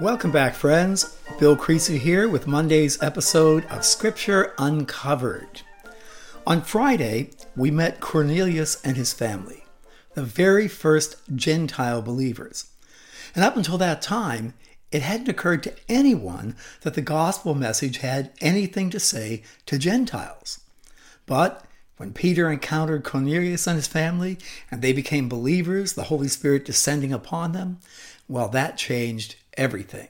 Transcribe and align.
Welcome 0.00 0.30
back, 0.30 0.54
friends. 0.54 1.18
Bill 1.40 1.56
Creasy 1.56 1.98
here 1.98 2.28
with 2.28 2.46
Monday's 2.46 3.02
episode 3.02 3.64
of 3.66 3.84
Scripture 3.84 4.54
Uncovered. 4.56 5.62
On 6.46 6.62
Friday, 6.62 7.30
we 7.56 7.72
met 7.72 7.98
Cornelius 7.98 8.80
and 8.84 8.96
his 8.96 9.12
family, 9.12 9.64
the 10.14 10.22
very 10.22 10.68
first 10.68 11.16
Gentile 11.34 12.00
believers. 12.00 12.70
And 13.34 13.42
up 13.42 13.56
until 13.56 13.76
that 13.78 14.00
time, 14.00 14.54
it 14.92 15.02
hadn't 15.02 15.28
occurred 15.28 15.64
to 15.64 15.74
anyone 15.88 16.54
that 16.82 16.94
the 16.94 17.02
gospel 17.02 17.56
message 17.56 17.96
had 17.96 18.30
anything 18.40 18.90
to 18.90 19.00
say 19.00 19.42
to 19.66 19.78
Gentiles. 19.78 20.60
But 21.26 21.64
when 21.96 22.12
Peter 22.12 22.48
encountered 22.48 23.02
Cornelius 23.02 23.66
and 23.66 23.74
his 23.74 23.88
family 23.88 24.38
and 24.70 24.80
they 24.80 24.92
became 24.92 25.28
believers, 25.28 25.94
the 25.94 26.04
Holy 26.04 26.28
Spirit 26.28 26.64
descending 26.64 27.12
upon 27.12 27.50
them, 27.50 27.80
well, 28.28 28.48
that 28.50 28.78
changed 28.78 29.34
everything. 29.58 30.08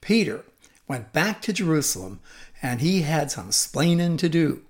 Peter 0.00 0.44
went 0.86 1.12
back 1.12 1.42
to 1.42 1.52
Jerusalem 1.52 2.20
and 2.62 2.80
he 2.80 3.02
had 3.02 3.30
some 3.30 3.50
splaining 3.50 4.18
to 4.18 4.28
do. 4.28 4.62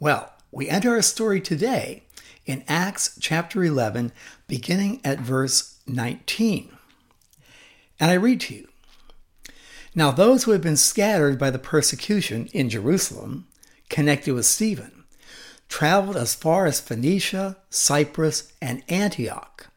Well, 0.00 0.32
we 0.50 0.68
enter 0.68 0.90
our 0.90 1.02
story 1.02 1.40
today 1.40 2.04
in 2.44 2.64
Acts 2.66 3.16
chapter 3.20 3.62
11, 3.62 4.12
beginning 4.46 5.00
at 5.04 5.20
verse 5.20 5.78
19. 5.86 6.76
And 8.00 8.10
I 8.10 8.14
read 8.14 8.40
to 8.42 8.54
you 8.54 8.68
Now, 9.94 10.10
those 10.10 10.44
who 10.44 10.50
had 10.50 10.60
been 10.60 10.76
scattered 10.76 11.38
by 11.38 11.50
the 11.50 11.58
persecution 11.58 12.48
in 12.52 12.68
Jerusalem, 12.68 13.46
connected 13.88 14.34
with 14.34 14.46
Stephen, 14.46 15.04
traveled 15.68 16.16
as 16.16 16.34
far 16.34 16.66
as 16.66 16.80
Phoenicia, 16.80 17.56
Cyprus, 17.70 18.52
and 18.60 18.82
Antioch, 18.88 19.68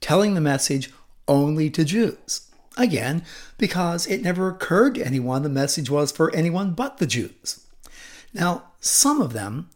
telling 0.00 0.34
the 0.34 0.40
message 0.40 0.90
only 1.26 1.70
to 1.70 1.84
Jews. 1.84 2.49
Again, 2.76 3.24
because 3.58 4.06
it 4.06 4.22
never 4.22 4.48
occurred 4.48 4.94
to 4.94 5.04
anyone 5.04 5.42
the 5.42 5.48
message 5.48 5.90
was 5.90 6.12
for 6.12 6.34
anyone 6.34 6.72
but 6.72 6.98
the 6.98 7.06
Jews. 7.06 7.66
Now, 8.32 8.64
some 8.80 9.20
of 9.20 9.32
them, 9.32 9.70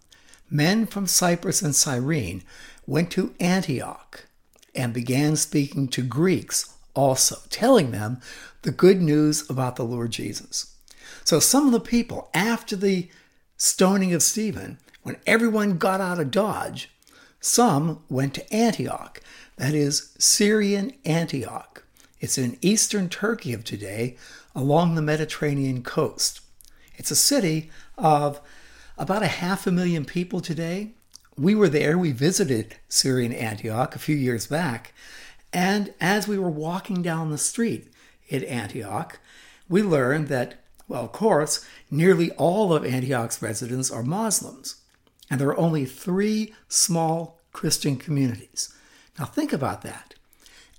men 0.49 0.87
from 0.87 1.07
Cyprus 1.07 1.61
and 1.61 1.75
Cyrene, 1.75 2.43
went 2.87 3.11
to 3.13 3.35
Antioch 3.41 4.27
and 4.75 4.93
began 4.93 5.37
speaking 5.37 5.89
to 5.89 6.03
Greeks 6.03 6.75
also, 6.95 7.39
telling 7.51 7.91
them 7.91 8.21
the 8.63 8.71
good 8.71 9.03
news 9.03 9.49
about 9.51 9.77
the 9.77 9.85
Lord 9.85 10.13
Jesus. 10.13 10.77
So 11.25 11.41
some 11.41 11.67
of 11.67 11.73
the 11.73 11.81
people, 11.81 12.31
after 12.33 12.77
the 12.77 13.09
stoning 13.57 14.15
of 14.15 14.23
Stephen, 14.23 14.79
when 15.03 15.17
everyone 15.27 15.79
got 15.79 16.01
out 16.01 16.21
of 16.21 16.31
Dodge, 16.31 16.91
some 17.41 18.03
went 18.09 18.35
to 18.35 18.55
Antioch, 18.55 19.21
that 19.57 19.75
is, 19.75 20.13
Syrian 20.19 20.93
Antioch. 21.05 21.84
It's 22.25 22.39
in 22.39 22.57
eastern 22.63 23.11
Turkey 23.11 23.53
of 23.53 23.65
today, 23.65 24.17
along 24.55 24.95
the 24.95 25.03
Mediterranean 25.03 25.83
coast. 25.83 26.41
It's 26.97 27.11
a 27.11 27.15
city 27.15 27.71
of 27.99 28.41
about 28.97 29.23
a 29.23 29.27
half 29.27 29.67
a 29.67 29.71
million 29.71 30.07
people 30.07 30.41
today. 30.41 30.93
We 31.37 31.55
were 31.55 31.69
there, 31.69 31.99
we 31.99 32.13
visited 32.13 32.77
Syrian 32.89 33.35
Antioch 33.35 33.95
a 33.95 33.99
few 33.99 34.17
years 34.17 34.47
back, 34.47 34.95
and 35.53 35.93
as 36.01 36.27
we 36.27 36.39
were 36.39 36.49
walking 36.49 37.03
down 37.03 37.31
the 37.31 37.37
street 37.37 37.93
at 38.33 38.43
Antioch, 38.45 39.21
we 39.69 39.83
learned 39.83 40.29
that, 40.29 40.65
well, 40.89 41.05
of 41.05 41.13
course, 41.13 41.63
nearly 41.91 42.31
all 42.39 42.73
of 42.73 42.87
Antioch's 42.87 43.43
residents 43.43 43.91
are 43.91 44.03
Muslims, 44.03 44.77
and 45.31 45.39
there 45.39 45.49
are 45.49 45.59
only 45.59 45.85
three 45.85 46.55
small 46.69 47.43
Christian 47.53 47.99
communities. 47.99 48.73
Now, 49.19 49.27
think 49.27 49.53
about 49.53 49.83
that. 49.83 50.14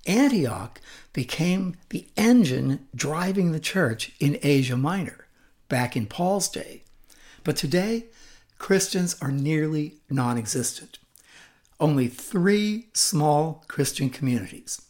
Antioch 0.06 0.80
became 1.12 1.76
the 1.90 2.06
engine 2.16 2.86
driving 2.94 3.52
the 3.52 3.60
church 3.60 4.12
in 4.20 4.38
Asia 4.42 4.76
Minor 4.76 5.26
back 5.68 5.96
in 5.96 6.06
Paul's 6.06 6.48
day. 6.48 6.84
But 7.44 7.56
today, 7.56 8.06
Christians 8.58 9.16
are 9.20 9.30
nearly 9.30 9.98
non 10.08 10.38
existent. 10.38 10.98
Only 11.78 12.08
three 12.08 12.88
small 12.94 13.64
Christian 13.68 14.10
communities 14.10 14.80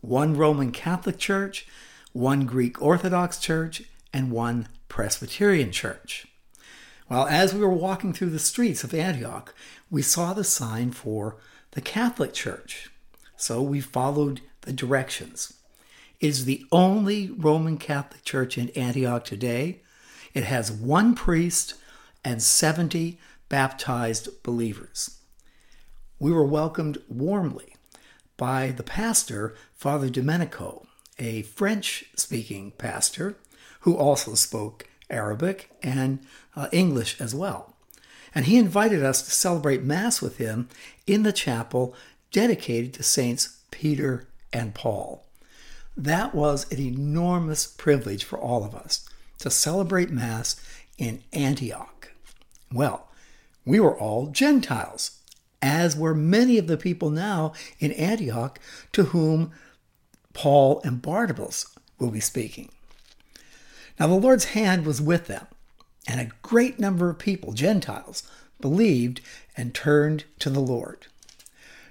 one 0.00 0.36
Roman 0.36 0.70
Catholic 0.70 1.18
Church, 1.18 1.66
one 2.12 2.46
Greek 2.46 2.80
Orthodox 2.80 3.38
Church, 3.38 3.82
and 4.12 4.30
one 4.30 4.68
Presbyterian 4.88 5.72
Church. 5.72 6.26
Well, 7.08 7.26
as 7.26 7.54
we 7.54 7.60
were 7.60 7.68
walking 7.68 8.12
through 8.12 8.30
the 8.30 8.38
streets 8.38 8.84
of 8.84 8.94
Antioch, 8.94 9.54
we 9.90 10.02
saw 10.02 10.32
the 10.32 10.44
sign 10.44 10.90
for 10.90 11.36
the 11.72 11.80
Catholic 11.80 12.32
Church. 12.32 12.90
So 13.36 13.62
we 13.62 13.80
followed 13.80 14.40
the 14.66 14.72
directions. 14.72 15.54
It 16.20 16.26
is 16.26 16.44
the 16.44 16.66
only 16.70 17.30
Roman 17.30 17.78
Catholic 17.78 18.24
Church 18.24 18.58
in 18.58 18.68
Antioch 18.70 19.24
today. 19.24 19.80
It 20.34 20.44
has 20.44 20.70
one 20.70 21.14
priest 21.14 21.74
and 22.24 22.42
70 22.42 23.18
baptized 23.48 24.42
believers. 24.42 25.18
We 26.18 26.32
were 26.32 26.44
welcomed 26.44 26.98
warmly 27.08 27.76
by 28.36 28.72
the 28.72 28.82
pastor, 28.82 29.54
Father 29.74 30.10
Domenico, 30.10 30.86
a 31.18 31.42
French 31.42 32.06
speaking 32.16 32.72
pastor 32.72 33.36
who 33.80 33.96
also 33.96 34.34
spoke 34.34 34.88
Arabic 35.08 35.70
and 35.82 36.18
uh, 36.56 36.68
English 36.72 37.20
as 37.20 37.34
well. 37.34 37.74
And 38.34 38.46
he 38.46 38.58
invited 38.58 39.02
us 39.02 39.22
to 39.22 39.30
celebrate 39.30 39.82
Mass 39.82 40.20
with 40.20 40.38
him 40.38 40.68
in 41.06 41.22
the 41.22 41.32
chapel 41.32 41.94
dedicated 42.32 42.92
to 42.94 43.02
Saints 43.02 43.58
Peter 43.70 44.26
and 44.52 44.74
Paul. 44.74 45.24
That 45.96 46.34
was 46.34 46.70
an 46.70 46.78
enormous 46.78 47.66
privilege 47.66 48.24
for 48.24 48.38
all 48.38 48.64
of 48.64 48.74
us 48.74 49.08
to 49.38 49.50
celebrate 49.50 50.10
Mass 50.10 50.56
in 50.98 51.22
Antioch. 51.32 52.12
Well, 52.72 53.08
we 53.64 53.80
were 53.80 53.98
all 53.98 54.28
Gentiles, 54.28 55.22
as 55.62 55.96
were 55.96 56.14
many 56.14 56.58
of 56.58 56.66
the 56.66 56.76
people 56.76 57.10
now 57.10 57.52
in 57.78 57.92
Antioch 57.92 58.60
to 58.92 59.04
whom 59.04 59.52
Paul 60.32 60.80
and 60.84 61.00
Barnabas 61.00 61.66
will 61.98 62.10
be 62.10 62.20
speaking. 62.20 62.70
Now, 63.98 64.06
the 64.08 64.14
Lord's 64.14 64.46
hand 64.46 64.84
was 64.84 65.00
with 65.00 65.26
them, 65.26 65.46
and 66.06 66.20
a 66.20 66.30
great 66.42 66.78
number 66.78 67.08
of 67.08 67.18
people, 67.18 67.52
Gentiles, 67.52 68.22
believed 68.60 69.22
and 69.56 69.74
turned 69.74 70.24
to 70.40 70.50
the 70.50 70.60
Lord. 70.60 71.06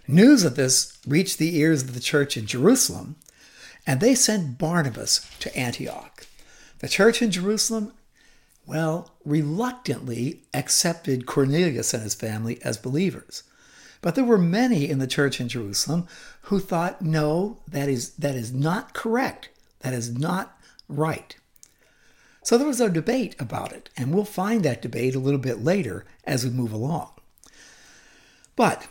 News 0.07 0.43
of 0.43 0.55
this 0.55 0.97
reached 1.07 1.39
the 1.39 1.57
ears 1.57 1.81
of 1.81 1.93
the 1.93 1.99
church 1.99 2.37
in 2.37 2.45
Jerusalem, 2.45 3.15
and 3.87 3.99
they 3.99 4.13
sent 4.13 4.57
Barnabas 4.57 5.27
to 5.39 5.55
Antioch. 5.57 6.27
The 6.79 6.87
church 6.87 7.21
in 7.21 7.31
Jerusalem, 7.31 7.93
well, 8.67 9.11
reluctantly 9.23 10.43
accepted 10.53 11.25
Cornelius 11.25 11.93
and 11.93 12.03
his 12.03 12.13
family 12.13 12.59
as 12.63 12.77
believers. 12.77 13.43
But 14.01 14.13
there 14.13 14.23
were 14.23 14.37
many 14.37 14.87
in 14.87 14.99
the 14.99 15.07
church 15.07 15.41
in 15.41 15.47
Jerusalem 15.47 16.07
who 16.43 16.59
thought, 16.59 17.01
no, 17.01 17.57
that 17.67 17.89
is, 17.89 18.11
that 18.15 18.35
is 18.35 18.53
not 18.53 18.93
correct. 18.93 19.49
That 19.79 19.93
is 19.93 20.15
not 20.15 20.59
right. 20.87 21.35
So 22.43 22.59
there 22.59 22.67
was 22.67 22.81
a 22.81 22.89
debate 22.89 23.35
about 23.39 23.73
it, 23.73 23.89
and 23.97 24.13
we'll 24.13 24.25
find 24.25 24.61
that 24.63 24.83
debate 24.83 25.15
a 25.15 25.19
little 25.19 25.39
bit 25.39 25.63
later 25.63 26.05
as 26.25 26.43
we 26.43 26.51
move 26.51 26.71
along. 26.71 27.09
But 28.55 28.87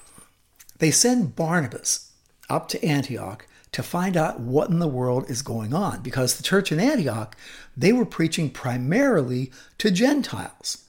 they 0.79 0.91
send 0.91 1.37
Barnabas 1.37 2.13
up 2.49 2.69
to 2.69 2.85
Antioch 2.85 3.47
to 3.73 3.83
find 3.83 4.17
out 4.17 4.39
what 4.39 4.71
in 4.71 4.79
the 4.79 4.87
world 4.87 5.29
is 5.29 5.43
going 5.43 5.75
on 5.75 6.01
because 6.01 6.37
the 6.37 6.43
church 6.43 6.71
in 6.71 6.79
Antioch, 6.79 7.37
they 7.77 7.93
were 7.93 8.07
preaching 8.07 8.49
primarily 8.51 9.51
to 9.79 9.91
Gentiles. 9.91 10.85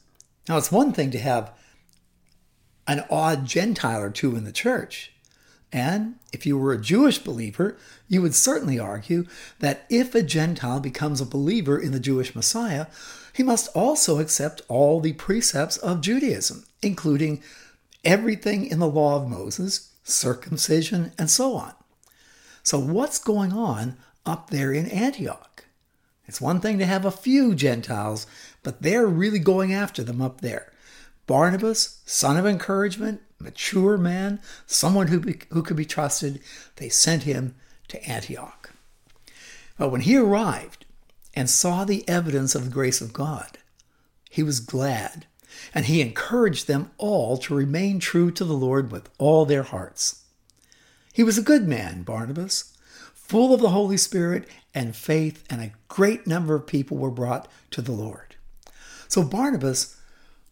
Now, 0.48 0.58
it's 0.58 0.72
one 0.72 0.94
thing 0.94 1.10
to 1.12 1.20
have 1.20 1.52
an 2.88 3.04
odd 3.10 3.46
Gentile 3.46 4.02
or 4.02 4.12
two 4.12 4.36
in 4.36 4.44
the 4.44 4.52
church. 4.52 5.12
And 5.72 6.16
if 6.32 6.46
you 6.46 6.58
were 6.58 6.74
a 6.74 6.82
Jewish 6.82 7.18
believer, 7.18 7.76
you 8.08 8.22
would 8.22 8.36
certainly 8.36 8.78
argue 8.78 9.26
that 9.60 9.86
if 9.90 10.14
a 10.14 10.22
Gentile 10.22 10.80
becomes 10.80 11.20
a 11.20 11.26
believer 11.26 11.80
in 11.80 11.92
the 11.92 12.00
Jewish 12.00 12.36
Messiah, 12.36 12.86
he 13.34 13.44
must 13.44 13.76
also 13.76 14.20
accept 14.20 14.62
all 14.68 15.02
the 15.02 15.14
precepts 15.14 15.78
of 15.78 16.02
Judaism, 16.02 16.66
including 16.82 17.42
everything 18.06 18.66
in 18.66 18.80
the 18.80 18.88
law 18.88 19.18
of 19.18 19.28
Moses, 19.28 19.92
circumcision, 20.04 21.12
and 21.18 21.30
so 21.30 21.56
on. 21.56 21.74
So, 22.64 22.80
what's 22.80 23.20
going 23.20 23.52
on 23.52 23.98
up 24.26 24.50
there 24.50 24.72
in 24.72 24.90
Antioch? 24.90 25.66
It's 26.28 26.42
one 26.42 26.60
thing 26.60 26.80
to 26.80 26.86
have 26.86 27.06
a 27.06 27.12
few 27.12 27.54
Gentiles, 27.54 28.26
but 28.64 28.82
they're 28.82 29.08
really 29.08 29.40
going 29.40 29.74
after 29.74 30.04
them 30.04 30.22
up 30.22 30.42
there. 30.42 30.72
Barnabas, 31.28 32.02
son 32.06 32.38
of 32.38 32.46
encouragement, 32.46 33.22
mature 33.40 33.98
man, 33.98 34.40
someone 34.66 35.08
who, 35.08 35.20
be, 35.20 35.40
who 35.52 35.62
could 35.62 35.78
be 35.78 35.86
trusted, 35.86 36.42
they 36.78 36.90
sent 36.90 37.24
him 37.24 37.56
to 37.88 38.04
Antioch. 38.10 38.72
But 39.78 39.90
when 39.90 40.02
he 40.02 40.18
arrived 40.18 40.86
and 41.36 41.50
saw 41.50 41.84
the 41.84 42.08
evidence 42.08 42.56
of 42.56 42.66
the 42.66 42.72
grace 42.72 43.02
of 43.02 43.14
God, 43.14 43.58
he 44.30 44.42
was 44.42 44.60
glad 44.60 45.26
and 45.74 45.86
he 45.86 46.02
encouraged 46.02 46.68
them 46.68 46.92
all 46.98 47.38
to 47.38 47.56
remain 47.56 48.00
true 48.00 48.32
to 48.32 48.44
the 48.44 48.54
Lord 48.54 48.92
with 48.92 49.10
all 49.18 49.46
their 49.46 49.64
hearts. 49.64 50.24
He 51.14 51.24
was 51.24 51.38
a 51.38 51.44
good 51.44 51.68
man, 51.68 52.04
Barnabas, 52.04 52.78
full 53.14 53.54
of 53.54 53.62
the 53.62 53.70
Holy 53.70 53.98
Spirit 53.98 54.48
and 54.74 54.96
faith, 54.96 55.44
and 55.50 55.62
a 55.62 55.72
great 55.88 56.28
number 56.28 56.56
of 56.56 56.68
people 56.68 56.98
were 56.98 57.12
brought 57.12 57.48
to 57.72 57.82
the 57.82 57.94
Lord. 57.94 58.36
So 59.08 59.24
Barnabas 59.24 59.98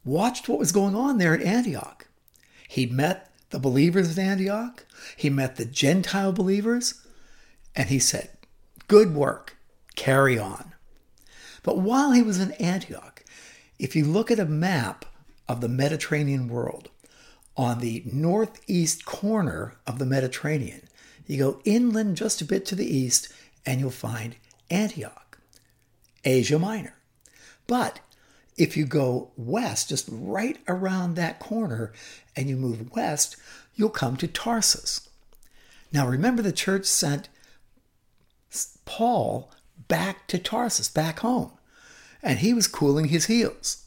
watched 0.06 0.48
what 0.48 0.60
was 0.60 0.72
going 0.72 0.96
on 0.96 1.18
there 1.18 1.34
at 1.34 1.42
Antioch. 1.42 2.08
He 2.68 2.86
met 2.86 3.30
the 3.50 3.60
believers 3.60 4.18
at 4.18 4.24
Antioch, 4.24 4.86
he 5.16 5.30
met 5.30 5.58
the 5.58 5.66
Gentile 5.66 6.32
believers, 6.32 7.06
and 7.76 7.90
he 7.90 8.00
said, 8.00 8.30
Good 8.88 9.14
work, 9.14 9.58
carry 9.96 10.40
on. 10.40 10.74
But 11.62 11.78
while 11.78 12.12
he 12.12 12.22
was 12.22 12.40
in 12.40 12.52
Antioch, 12.54 13.13
if 13.80 13.96
you 13.96 14.06
look 14.06 14.32
at 14.32 14.40
a 14.40 14.46
map 14.46 15.06
of 15.48 15.62
the 15.62 15.70
Mediterranean 15.70 16.48
world, 16.48 16.90
on 17.56 17.80
the 17.80 18.04
northeast 18.12 19.06
corner 19.06 19.76
of 19.86 20.00
the 20.00 20.06
Mediterranean, 20.06 20.82
you 21.28 21.38
go 21.38 21.62
inland 21.64 22.18
just 22.18 22.42
a 22.42 22.46
bit 22.46 22.66
to 22.66 22.76
the 22.76 22.86
east, 22.86 23.32
and 23.66 23.80
you'll 23.80 23.92
find 23.92 24.36
Antioch, 24.70 25.38
Asia 26.26 26.60
Minor. 26.60 26.96
But 27.68 28.00
if 28.58 28.76
you 28.76 28.86
go 28.86 29.32
west, 29.38 29.90
just 29.90 30.08
right 30.12 30.58
around 30.68 31.16
that 31.16 31.40
corner, 31.40 31.94
and 32.36 32.50
you 32.50 32.56
move 32.56 32.92
west, 32.92 33.36
you'll 33.76 33.90
come 33.90 34.18
to 34.18 34.28
Tarsus. 34.28 35.08
Now 35.92 36.08
remember, 36.08 36.42
the 36.42 36.52
church 36.52 36.86
sent 36.86 37.30
Paul 38.86 39.52
back 39.88 40.28
to 40.28 40.40
Tarsus, 40.40 40.90
back 40.90 41.20
home, 41.20 41.52
and 42.24 42.40
he 42.40 42.54
was 42.54 42.68
cooling 42.68 43.10
his 43.10 43.26
heels. 43.26 43.86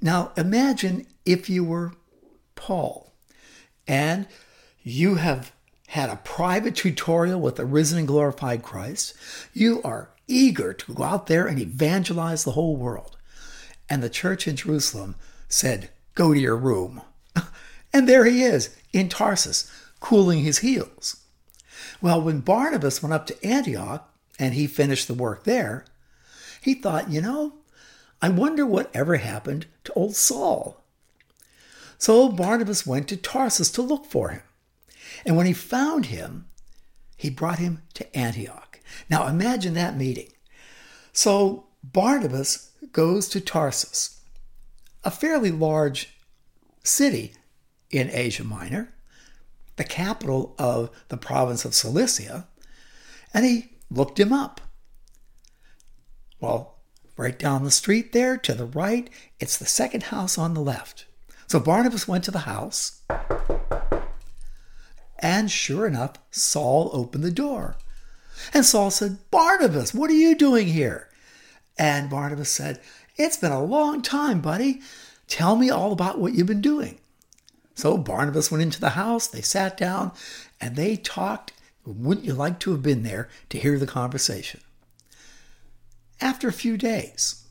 Now 0.00 0.32
imagine 0.36 1.06
if 1.24 1.48
you 1.48 1.64
were 1.64 1.92
Paul 2.54 3.12
and 3.88 4.26
you 4.82 5.16
have 5.16 5.52
had 5.88 6.10
a 6.10 6.16
private 6.16 6.76
tutorial 6.76 7.40
with 7.40 7.56
the 7.56 7.64
risen 7.64 7.98
and 7.98 8.08
glorified 8.08 8.62
Christ. 8.62 9.14
You 9.52 9.82
are 9.82 10.10
eager 10.26 10.72
to 10.72 10.94
go 10.94 11.02
out 11.02 11.26
there 11.26 11.46
and 11.46 11.58
evangelize 11.58 12.44
the 12.44 12.52
whole 12.52 12.76
world. 12.76 13.16
And 13.88 14.02
the 14.02 14.08
church 14.08 14.48
in 14.48 14.56
Jerusalem 14.56 15.16
said, 15.48 15.90
Go 16.14 16.32
to 16.32 16.40
your 16.40 16.56
room. 16.56 17.02
and 17.92 18.08
there 18.08 18.24
he 18.24 18.42
is 18.42 18.76
in 18.92 19.08
Tarsus, 19.08 19.70
cooling 20.00 20.40
his 20.40 20.58
heels. 20.58 21.22
Well, 22.00 22.20
when 22.20 22.40
Barnabas 22.40 23.02
went 23.02 23.12
up 23.12 23.26
to 23.26 23.46
Antioch 23.46 24.10
and 24.38 24.54
he 24.54 24.66
finished 24.66 25.08
the 25.08 25.14
work 25.14 25.44
there, 25.44 25.84
he 26.60 26.74
thought, 26.74 27.10
you 27.10 27.20
know, 27.20 27.54
I 28.22 28.28
wonder 28.28 28.64
what 28.64 28.94
ever 28.94 29.16
happened 29.16 29.66
to 29.82 29.92
old 29.94 30.14
Saul. 30.14 30.80
So 31.98 32.28
Barnabas 32.28 32.86
went 32.86 33.08
to 33.08 33.16
Tarsus 33.16 33.70
to 33.72 33.82
look 33.82 34.06
for 34.06 34.28
him. 34.28 34.42
And 35.26 35.36
when 35.36 35.46
he 35.46 35.52
found 35.52 36.06
him, 36.06 36.46
he 37.16 37.30
brought 37.30 37.58
him 37.58 37.82
to 37.94 38.16
Antioch. 38.16 38.80
Now 39.10 39.26
imagine 39.26 39.74
that 39.74 39.96
meeting. 39.96 40.28
So 41.12 41.66
Barnabas 41.82 42.70
goes 42.92 43.28
to 43.30 43.40
Tarsus, 43.40 44.20
a 45.04 45.10
fairly 45.10 45.50
large 45.50 46.16
city 46.84 47.34
in 47.90 48.08
Asia 48.10 48.44
Minor, 48.44 48.94
the 49.76 49.84
capital 49.84 50.54
of 50.58 50.90
the 51.08 51.16
province 51.16 51.64
of 51.64 51.74
Cilicia, 51.74 52.46
and 53.34 53.44
he 53.44 53.72
looked 53.90 54.18
him 54.18 54.32
up. 54.32 54.60
Well, 56.40 56.71
right 57.16 57.38
down 57.38 57.64
the 57.64 57.70
street 57.70 58.12
there 58.12 58.36
to 58.38 58.54
the 58.54 58.66
right, 58.66 59.08
it's 59.38 59.56
the 59.56 59.66
second 59.66 60.04
house 60.04 60.38
on 60.38 60.54
the 60.54 60.60
left. 60.60 61.06
So 61.46 61.60
Barnabas 61.60 62.08
went 62.08 62.24
to 62.24 62.30
the 62.30 62.40
house 62.40 63.02
and 65.22 65.50
sure 65.50 65.86
enough, 65.86 66.14
Saul 66.32 66.90
opened 66.92 67.22
the 67.22 67.30
door. 67.30 67.76
And 68.52 68.66
Saul 68.66 68.90
said, 68.90 69.18
Barnabas, 69.30 69.94
what 69.94 70.10
are 70.10 70.14
you 70.14 70.34
doing 70.34 70.66
here? 70.66 71.08
And 71.78 72.10
Barnabas 72.10 72.50
said, 72.50 72.80
It's 73.16 73.36
been 73.36 73.52
a 73.52 73.62
long 73.62 74.02
time, 74.02 74.40
buddy. 74.40 74.80
Tell 75.28 75.54
me 75.54 75.70
all 75.70 75.92
about 75.92 76.18
what 76.18 76.34
you've 76.34 76.48
been 76.48 76.60
doing. 76.60 76.98
So 77.76 77.96
Barnabas 77.96 78.50
went 78.50 78.62
into 78.62 78.80
the 78.80 78.90
house, 78.90 79.28
they 79.28 79.40
sat 79.40 79.76
down, 79.76 80.12
and 80.60 80.76
they 80.76 80.96
talked. 80.96 81.52
Wouldn't 81.86 82.26
you 82.26 82.34
like 82.34 82.58
to 82.60 82.72
have 82.72 82.82
been 82.82 83.02
there 83.02 83.28
to 83.50 83.58
hear 83.58 83.78
the 83.78 83.86
conversation? 83.86 84.60
After 86.22 86.46
a 86.46 86.52
few 86.52 86.76
days, 86.78 87.42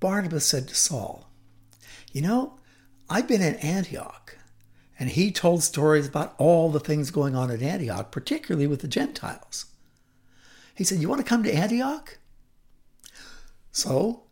Barnabas 0.00 0.46
said 0.46 0.68
to 0.68 0.74
Saul, 0.74 1.28
You 2.12 2.22
know, 2.22 2.58
I've 3.10 3.28
been 3.28 3.42
in 3.42 3.56
Antioch 3.56 4.38
and 4.98 5.10
he 5.10 5.30
told 5.30 5.62
stories 5.62 6.08
about 6.08 6.34
all 6.38 6.70
the 6.70 6.80
things 6.80 7.10
going 7.10 7.36
on 7.36 7.50
in 7.50 7.62
Antioch, 7.62 8.10
particularly 8.10 8.66
with 8.66 8.80
the 8.80 8.88
Gentiles. 8.88 9.66
He 10.74 10.82
said, 10.82 10.98
You 10.98 11.10
want 11.10 11.20
to 11.20 11.28
come 11.28 11.42
to 11.42 11.54
Antioch? 11.54 12.16
So 13.70 14.22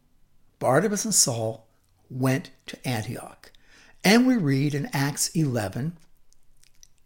Barnabas 0.58 1.04
and 1.04 1.14
Saul 1.14 1.66
went 2.08 2.52
to 2.66 2.88
Antioch. 2.88 3.52
And 4.02 4.26
we 4.26 4.38
read 4.38 4.74
in 4.74 4.88
Acts 4.94 5.28
11 5.36 5.98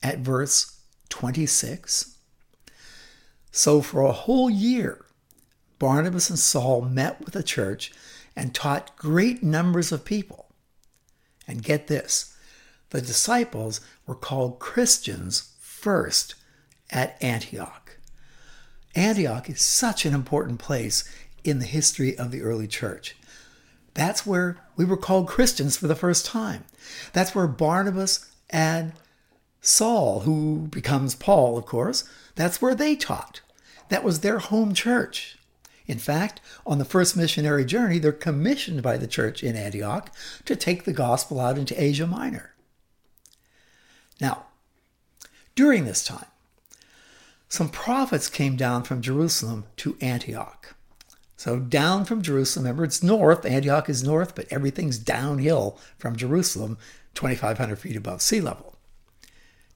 at 0.01 0.19
verse 0.19 0.79
26. 1.09 2.17
So 3.51 3.83
for 3.83 4.03
a 4.03 4.13
whole 4.13 4.49
year, 4.49 5.04
Barnabas 5.79 6.31
and 6.31 6.39
Saul 6.39 6.83
met 6.83 7.21
with 7.21 7.35
the 7.35 7.43
church 7.43 7.93
and 8.37 8.55
taught 8.55 8.97
great 8.97 9.43
numbers 9.43 9.93
of 9.93 10.05
people. 10.05 10.47
And 11.47 11.63
get 11.63 11.87
this 11.87 12.35
the 12.91 13.01
disciples 13.01 13.81
were 14.07 14.15
called 14.15 14.61
Christians 14.61 15.53
first 15.59 16.37
at 16.91 17.21
Antioch. 17.23 17.99
Antioch 18.95 19.51
is 19.51 19.61
such 19.61 20.07
an 20.07 20.15
important 20.15 20.61
place 20.61 21.03
in 21.43 21.59
the 21.59 21.67
history 21.67 22.17
of 22.17 22.31
the 22.31 22.43
early 22.43 22.69
church. 22.69 23.17
That's 23.95 24.25
where 24.25 24.59
we 24.77 24.85
were 24.85 24.97
called 24.97 25.29
Christians 25.29 25.77
for 25.77 25.87
the 25.87 25.97
first 25.97 26.25
time. 26.25 26.65
That's 27.13 27.35
where 27.35 27.47
Barnabas 27.47 28.31
and 28.51 28.93
Saul, 29.61 30.21
who 30.21 30.69
becomes 30.71 31.15
Paul, 31.15 31.57
of 31.57 31.67
course, 31.67 32.05
that's 32.35 32.61
where 32.61 32.75
they 32.75 32.97
taught. 32.97 33.41
That 33.89 34.05
was 34.05 34.21
their 34.21 34.39
home 34.39 34.75
church. 34.75 35.37
In 35.87 35.99
fact, 35.99 36.41
on 36.67 36.79
the 36.79 36.85
first 36.85 37.17
missionary 37.17 37.65
journey, 37.65 37.99
they're 37.99 38.13
commissioned 38.13 38.83
by 38.83 38.97
the 38.97 39.07
church 39.07 39.43
in 39.43 39.57
Antioch 39.57 40.11
to 40.47 40.57
take 40.57 40.85
the 40.85 40.93
gospel 40.93 41.41
out 41.41 41.59
into 41.59 41.81
Asia 41.81 42.07
Minor. 42.07 42.55
Now, 44.21 44.47
during 45.55 45.85
this 45.85 46.05
time, 46.05 46.27
some 47.49 47.69
prophets 47.69 48.29
came 48.29 48.57
down 48.57 48.83
from 48.83 49.03
Jerusalem 49.03 49.67
to 49.77 49.97
Antioch. 50.01 50.75
So, 51.37 51.59
down 51.59 52.05
from 52.05 52.23
Jerusalem, 52.23 52.65
remember 52.65 52.85
it's 52.85 53.03
north, 53.03 53.45
Antioch 53.45 53.89
is 53.91 54.03
north, 54.03 54.35
but 54.35 54.47
everything's 54.51 54.99
downhill 54.99 55.79
from 55.99 56.17
Jerusalem, 56.17 56.79
2,500 57.15 57.77
feet 57.79 57.97
above 57.97 58.23
sea 58.23 58.41
level. 58.41 58.77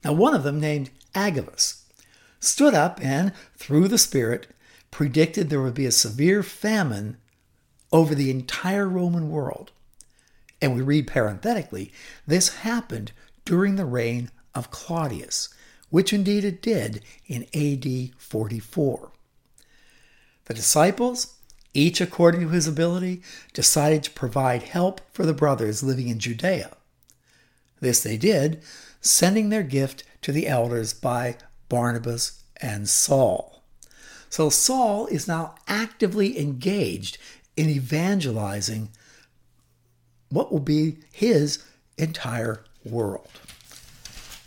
Now, 0.03 0.13
one 0.13 0.33
of 0.33 0.43
them, 0.43 0.59
named 0.59 0.89
Agabus, 1.13 1.85
stood 2.39 2.73
up 2.73 2.99
and, 3.03 3.33
through 3.55 3.87
the 3.87 3.97
Spirit, 3.97 4.47
predicted 4.91 5.49
there 5.49 5.61
would 5.61 5.73
be 5.73 5.85
a 5.85 5.91
severe 5.91 6.43
famine 6.43 7.17
over 7.91 8.13
the 8.13 8.29
entire 8.29 8.87
Roman 8.87 9.29
world. 9.29 9.71
And 10.61 10.75
we 10.75 10.81
read 10.81 11.07
parenthetically, 11.07 11.91
this 12.27 12.57
happened 12.57 13.11
during 13.45 13.75
the 13.75 13.85
reign 13.85 14.29
of 14.53 14.71
Claudius, 14.71 15.49
which 15.89 16.13
indeed 16.13 16.43
it 16.43 16.61
did 16.61 17.01
in 17.27 17.45
AD 17.53 18.11
44. 18.17 19.11
The 20.45 20.53
disciples, 20.53 21.35
each 21.73 22.01
according 22.01 22.41
to 22.41 22.49
his 22.49 22.67
ability, 22.67 23.21
decided 23.53 24.03
to 24.03 24.11
provide 24.11 24.63
help 24.63 25.01
for 25.13 25.25
the 25.25 25.33
brothers 25.33 25.83
living 25.83 26.09
in 26.09 26.19
Judea. 26.19 26.71
This 27.79 28.01
they 28.01 28.17
did, 28.17 28.61
sending 29.01 29.49
their 29.49 29.63
gift 29.63 30.03
to 30.23 30.31
the 30.31 30.47
elders 30.47 30.93
by 30.93 31.37
Barnabas 31.69 32.43
and 32.61 32.89
Saul. 32.89 33.58
So 34.29 34.49
Saul 34.49 35.07
is 35.07 35.27
now 35.27 35.55
actively 35.67 36.39
engaged 36.39 37.17
in 37.57 37.69
evangelizing 37.69 38.89
what 40.29 40.51
will 40.51 40.59
be 40.59 40.97
his 41.11 41.63
entire 41.97 42.63
world. 42.85 43.29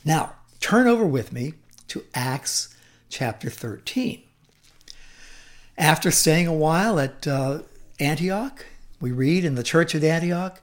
Now, 0.05 0.35
turn 0.61 0.87
over 0.87 1.05
with 1.05 1.33
me 1.33 1.55
to 1.89 2.05
Acts 2.15 2.75
chapter 3.09 3.51
13. 3.51 4.23
After 5.77 6.11
staying 6.11 6.47
a 6.47 6.55
while 6.55 6.99
at 6.99 7.27
uh, 7.27 7.61
Antioch, 7.99 8.65
we 9.01 9.11
read 9.11 9.45
in 9.45 9.57
the 9.57 9.63
church 9.63 9.95
at 9.95 10.05
Antioch, 10.05 10.61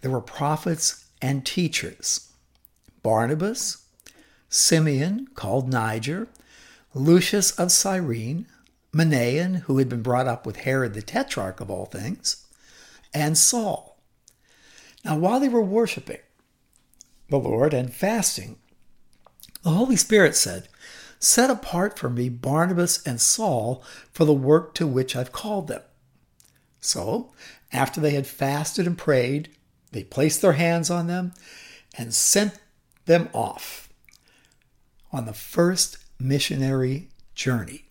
there 0.00 0.10
were 0.10 0.20
prophets 0.20 1.04
and 1.20 1.44
teachers 1.44 2.30
Barnabas, 3.02 3.84
Simeon, 4.48 5.28
called 5.34 5.68
Niger, 5.68 6.28
Lucius 6.94 7.50
of 7.52 7.70
Cyrene, 7.70 8.46
Manaen, 8.94 9.62
who 9.62 9.78
had 9.78 9.88
been 9.88 10.02
brought 10.02 10.26
up 10.26 10.46
with 10.46 10.56
Herod 10.56 10.94
the 10.94 11.02
Tetrarch 11.02 11.60
of 11.60 11.70
all 11.70 11.86
things, 11.86 12.46
and 13.12 13.36
Saul. 13.36 13.98
Now, 15.04 15.18
while 15.18 15.40
they 15.40 15.48
were 15.48 15.62
worshiping 15.62 16.20
the 17.28 17.36
Lord 17.38 17.74
and 17.74 17.92
fasting, 17.92 18.58
the 19.62 19.70
Holy 19.70 19.96
Spirit 19.96 20.36
said, 20.36 20.68
Set 21.18 21.50
apart 21.50 21.98
for 21.98 22.10
me 22.10 22.28
Barnabas 22.28 23.02
and 23.06 23.20
Saul 23.20 23.82
for 24.12 24.24
the 24.24 24.34
work 24.34 24.74
to 24.74 24.86
which 24.86 25.16
I've 25.16 25.32
called 25.32 25.68
them. 25.68 25.82
So, 26.80 27.32
after 27.72 28.00
they 28.00 28.10
had 28.10 28.26
fasted 28.26 28.86
and 28.86 28.98
prayed, 28.98 29.48
they 29.92 30.04
placed 30.04 30.42
their 30.42 30.52
hands 30.52 30.90
on 30.90 31.06
them 31.06 31.32
and 31.96 32.12
sent 32.12 32.58
them 33.06 33.28
off 33.32 33.88
on 35.12 35.24
the 35.24 35.32
first 35.32 35.96
missionary 36.18 37.08
journey, 37.34 37.86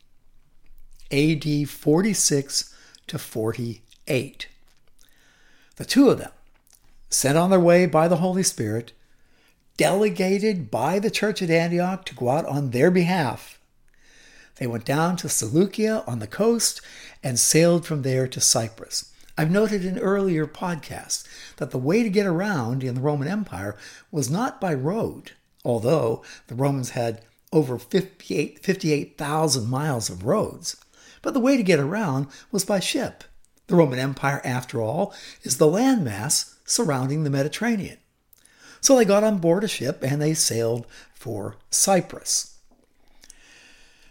AD 1.11 1.69
46 1.69 2.75
to 3.07 3.19
48. 3.19 4.47
The 5.75 5.85
two 5.85 6.09
of 6.09 6.19
them, 6.19 6.31
sent 7.09 7.37
on 7.37 7.49
their 7.49 7.59
way 7.59 7.85
by 7.85 8.07
the 8.07 8.17
Holy 8.17 8.43
Spirit, 8.43 8.93
delegated 9.77 10.69
by 10.69 10.99
the 10.99 11.11
church 11.11 11.41
at 11.41 11.49
Antioch 11.49 12.05
to 12.05 12.15
go 12.15 12.29
out 12.29 12.45
on 12.45 12.71
their 12.71 12.91
behalf. 12.91 13.59
They 14.57 14.67
went 14.67 14.85
down 14.85 15.17
to 15.17 15.29
Seleucia 15.29 16.03
on 16.05 16.19
the 16.19 16.27
coast 16.27 16.81
and 17.23 17.39
sailed 17.39 17.85
from 17.85 18.03
there 18.03 18.27
to 18.27 18.39
Cyprus. 18.39 19.11
I've 19.35 19.49
noted 19.49 19.83
in 19.83 19.97
earlier 19.97 20.45
podcasts 20.45 21.27
that 21.57 21.71
the 21.71 21.79
way 21.79 22.03
to 22.03 22.09
get 22.09 22.27
around 22.27 22.83
in 22.83 22.95
the 22.95 23.01
Roman 23.01 23.27
Empire 23.27 23.75
was 24.11 24.29
not 24.29 24.61
by 24.61 24.75
road, 24.75 25.31
although 25.65 26.23
the 26.47 26.55
Romans 26.55 26.91
had 26.91 27.21
over 27.51 27.79
58,000 27.79 28.63
58, 28.63 29.67
miles 29.67 30.09
of 30.09 30.23
roads, 30.23 30.75
but 31.23 31.33
the 31.33 31.39
way 31.39 31.57
to 31.57 31.63
get 31.63 31.79
around 31.79 32.27
was 32.51 32.63
by 32.63 32.79
ship. 32.79 33.23
The 33.65 33.75
Roman 33.75 33.97
Empire, 33.97 34.41
after 34.43 34.79
all, 34.79 35.15
is 35.41 35.57
the 35.57 35.65
landmass 35.65 36.53
surrounding 36.65 37.23
the 37.23 37.31
Mediterranean. 37.31 37.97
So 38.81 38.95
they 38.95 39.05
got 39.05 39.23
on 39.23 39.39
board 39.39 39.63
a 39.63 39.67
ship 39.67 40.03
and 40.03 40.21
they 40.21 40.35
sailed 40.35 40.85
for 41.15 41.55
Cyprus. 41.71 42.59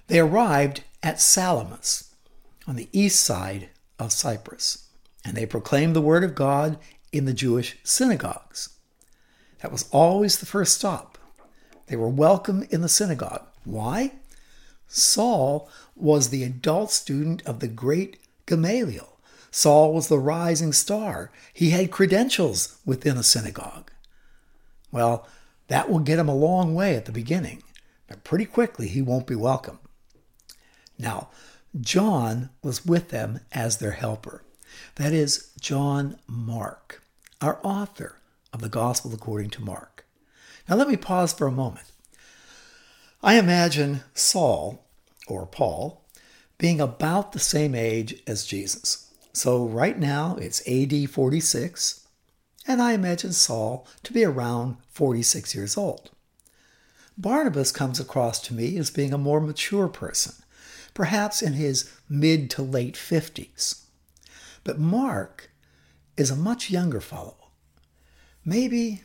They 0.09 0.19
arrived 0.19 0.83
at 1.03 1.21
Salamis 1.21 2.13
on 2.67 2.77
the 2.77 2.89
east 2.93 3.21
side 3.21 3.69
of 3.99 4.13
Cyprus, 4.13 4.89
and 5.25 5.37
they 5.37 5.47
proclaimed 5.47 5.95
the 5.95 6.01
word 6.01 6.25
of 6.25 6.35
God 6.35 6.79
in 7.13 7.27
the 7.27 7.35
Jewish 7.35 7.77
synagogues. 7.85 8.71
That 9.61 9.73
was 9.73 9.89
always 9.91 10.39
the 10.39 10.47
first 10.47 10.75
stop. 10.79 11.19
They 11.87 11.97
were 11.97 12.09
welcome 12.09 12.67
in 12.71 12.81
the 12.81 12.89
synagogue. 12.89 13.47
Why? 13.65 14.13
Saul 14.95 15.71
was 15.97 16.29
the 16.29 16.45
adult 16.45 16.91
student 16.91 17.43
of 17.47 17.61
the 17.61 17.69
great 17.69 18.19
Gamaliel. 18.45 19.19
Saul 19.51 19.95
was 19.95 20.09
the 20.09 20.19
rising 20.19 20.75
star. 20.75 21.31
He 21.53 21.71
had 21.71 21.91
credentials 21.91 22.77
within 22.85 23.17
a 23.17 23.23
synagogue. 23.23 23.91
Well, 24.91 25.27
that 25.69 25.89
will 25.89 26.01
get 26.01 26.19
him 26.19 26.29
a 26.29 26.35
long 26.35 26.75
way 26.75 26.95
at 26.95 27.07
the 27.07 27.13
beginning, 27.13 27.63
but 28.07 28.23
pretty 28.23 28.45
quickly 28.45 28.87
he 28.87 29.01
won't 29.01 29.27
be 29.27 29.35
welcome. 29.35 29.79
Now, 30.99 31.31
John 31.81 32.51
was 32.63 32.85
with 32.85 33.09
them 33.09 33.41
as 33.51 33.79
their 33.79 33.93
helper. 33.93 34.45
That 34.97 35.15
is 35.15 35.53
John 35.59 36.19
Mark, 36.27 37.03
our 37.41 37.59
author 37.63 38.19
of 38.53 38.61
the 38.61 38.69
Gospel 38.69 39.15
according 39.15 39.51
to 39.51 39.63
Mark. 39.63 40.05
Now, 40.69 40.77
let 40.77 40.89
me 40.89 40.99
pause 40.99 41.33
for 41.33 41.47
a 41.47 41.53
moment. 41.53 41.87
I 43.23 43.39
imagine 43.39 44.03
Saul, 44.15 44.82
or 45.27 45.47
Paul, 45.47 46.05
being 46.59 46.81
about 46.81 47.33
the 47.33 47.39
same 47.39 47.75
age 47.75 48.23
as 48.27 48.47
Jesus. 48.47 49.13
So, 49.33 49.65
right 49.67 49.99
now 49.99 50.37
it's 50.37 50.67
AD 50.69 51.11
46, 51.11 52.07
and 52.67 52.83
I 52.83 52.93
imagine 52.93 53.33
Saul 53.33 53.87
to 54.03 54.13
be 54.13 54.25
around 54.25 54.77
46 54.91 55.55
years 55.55 55.77
old. 55.77 56.11
Barnabas 57.17 57.73
comes 57.73 58.01
across 58.01 58.41
to 58.43 58.55
me 58.55 58.77
as 58.79 58.91
being 58.91 59.13
a 59.13 59.19
more 59.19 59.41
mature 59.41 59.89
person, 59.89 60.35
perhaps 60.95 61.43
in 61.43 61.55
his 61.55 61.91
mid 62.09 62.51
to 62.51 62.63
late 62.63 62.95
50s. 62.95 63.85
But 64.65 64.79
Mark 64.79 65.51
is 66.17 66.31
a 66.31 66.37
much 66.37 66.71
younger 66.71 67.01
fellow, 67.01 67.49
maybe 68.45 69.03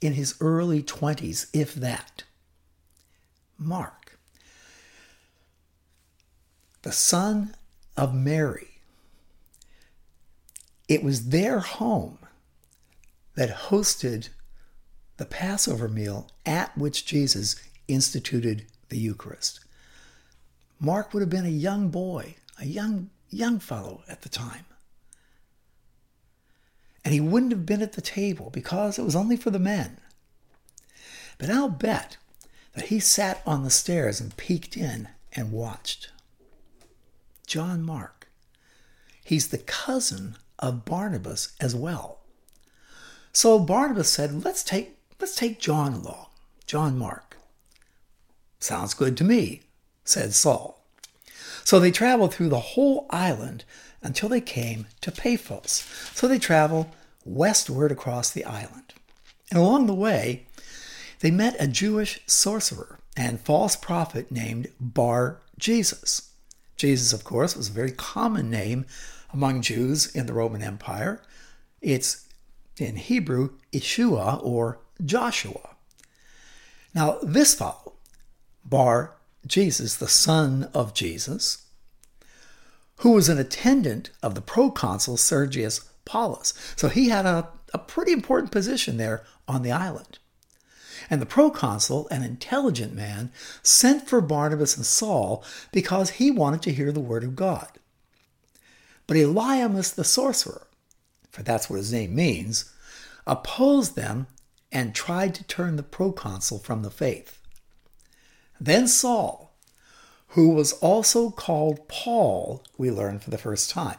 in 0.00 0.14
his 0.14 0.36
early 0.40 0.82
20s, 0.82 1.48
if 1.52 1.74
that. 1.74 2.24
Mark, 3.58 4.05
the 6.86 6.92
son 6.92 7.52
of 7.96 8.14
Mary. 8.14 8.78
It 10.88 11.02
was 11.02 11.30
their 11.30 11.58
home 11.58 12.18
that 13.34 13.50
hosted 13.50 14.28
the 15.16 15.24
Passover 15.24 15.88
meal 15.88 16.28
at 16.46 16.78
which 16.78 17.04
Jesus 17.04 17.56
instituted 17.88 18.66
the 18.88 18.98
Eucharist. 18.98 19.58
Mark 20.78 21.12
would 21.12 21.22
have 21.22 21.28
been 21.28 21.44
a 21.44 21.48
young 21.48 21.88
boy, 21.88 22.36
a 22.60 22.66
young 22.66 23.10
young 23.30 23.58
fellow 23.58 24.04
at 24.08 24.22
the 24.22 24.28
time. 24.28 24.66
And 27.04 27.12
he 27.12 27.18
wouldn't 27.18 27.50
have 27.50 27.66
been 27.66 27.82
at 27.82 27.94
the 27.94 28.00
table 28.00 28.50
because 28.50 28.96
it 28.96 29.04
was 29.04 29.16
only 29.16 29.36
for 29.36 29.50
the 29.50 29.58
men. 29.58 29.98
But 31.36 31.50
I'll 31.50 31.68
bet 31.68 32.16
that 32.74 32.86
he 32.86 33.00
sat 33.00 33.42
on 33.44 33.64
the 33.64 33.70
stairs 33.70 34.20
and 34.20 34.36
peeked 34.36 34.76
in 34.76 35.08
and 35.32 35.50
watched. 35.50 36.12
John 37.46 37.82
Mark. 37.82 38.28
He's 39.24 39.48
the 39.48 39.58
cousin 39.58 40.36
of 40.58 40.84
Barnabas 40.84 41.54
as 41.60 41.74
well. 41.74 42.20
So 43.32 43.58
Barnabas 43.58 44.10
said, 44.10 44.44
"Let's 44.44 44.62
take 44.62 44.98
let's 45.20 45.34
take 45.36 45.60
John 45.60 45.92
along, 45.94 46.26
John 46.66 46.98
Mark." 46.98 47.36
Sounds 48.58 48.94
good 48.94 49.16
to 49.18 49.24
me, 49.24 49.62
said 50.04 50.34
Saul. 50.34 50.82
So 51.64 51.78
they 51.78 51.90
traveled 51.90 52.32
through 52.32 52.48
the 52.48 52.60
whole 52.60 53.06
island 53.10 53.64
until 54.02 54.28
they 54.28 54.40
came 54.40 54.86
to 55.00 55.12
Paphos. 55.12 55.84
So 56.14 56.26
they 56.28 56.38
traveled 56.38 56.86
westward 57.24 57.92
across 57.92 58.30
the 58.30 58.44
island. 58.44 58.94
And 59.50 59.58
along 59.58 59.86
the 59.86 59.94
way, 59.94 60.46
they 61.20 61.30
met 61.30 61.56
a 61.58 61.66
Jewish 61.66 62.20
sorcerer 62.26 62.98
and 63.16 63.40
false 63.40 63.76
prophet 63.76 64.30
named 64.30 64.68
Bar 64.80 65.40
Jesus. 65.58 66.30
Jesus, 66.76 67.12
of 67.12 67.24
course, 67.24 67.56
was 67.56 67.68
a 67.68 67.72
very 67.72 67.92
common 67.92 68.50
name 68.50 68.86
among 69.32 69.62
Jews 69.62 70.14
in 70.14 70.26
the 70.26 70.32
Roman 70.32 70.62
Empire. 70.62 71.22
It's 71.80 72.26
in 72.78 72.96
Hebrew, 72.96 73.50
Yeshua 73.72 74.42
or 74.42 74.78
Joshua. 75.04 75.70
Now, 76.94 77.18
this 77.22 77.54
fellow, 77.54 77.94
Bar 78.64 79.12
Jesus, 79.46 79.96
the 79.96 80.08
son 80.08 80.68
of 80.74 80.94
Jesus, 80.94 81.66
who 82.98 83.12
was 83.12 83.28
an 83.28 83.38
attendant 83.38 84.10
of 84.22 84.34
the 84.34 84.40
proconsul 84.40 85.16
Sergius 85.16 85.80
Paulus. 86.04 86.54
So 86.76 86.88
he 86.88 87.10
had 87.10 87.26
a, 87.26 87.48
a 87.74 87.78
pretty 87.78 88.12
important 88.12 88.50
position 88.50 88.96
there 88.96 89.24
on 89.46 89.62
the 89.62 89.72
island. 89.72 90.18
And 91.08 91.22
the 91.22 91.26
proconsul, 91.26 92.08
an 92.08 92.22
intelligent 92.22 92.94
man, 92.94 93.30
sent 93.62 94.08
for 94.08 94.20
Barnabas 94.20 94.76
and 94.76 94.84
Saul 94.86 95.44
because 95.72 96.10
he 96.10 96.30
wanted 96.30 96.62
to 96.62 96.72
hear 96.72 96.92
the 96.92 97.00
word 97.00 97.24
of 97.24 97.36
God. 97.36 97.68
But 99.06 99.16
Elymas 99.16 99.94
the 99.94 100.04
sorcerer, 100.04 100.66
for 101.30 101.42
that's 101.42 101.70
what 101.70 101.76
his 101.76 101.92
name 101.92 102.14
means, 102.14 102.72
opposed 103.26 103.94
them 103.94 104.26
and 104.72 104.94
tried 104.94 105.34
to 105.36 105.44
turn 105.44 105.76
the 105.76 105.82
proconsul 105.82 106.58
from 106.58 106.82
the 106.82 106.90
faith. 106.90 107.38
Then 108.60 108.88
Saul, 108.88 109.54
who 110.28 110.50
was 110.50 110.72
also 110.74 111.30
called 111.30 111.88
Paul, 111.88 112.62
we 112.76 112.90
learn 112.90 113.20
for 113.20 113.30
the 113.30 113.38
first 113.38 113.70
time. 113.70 113.98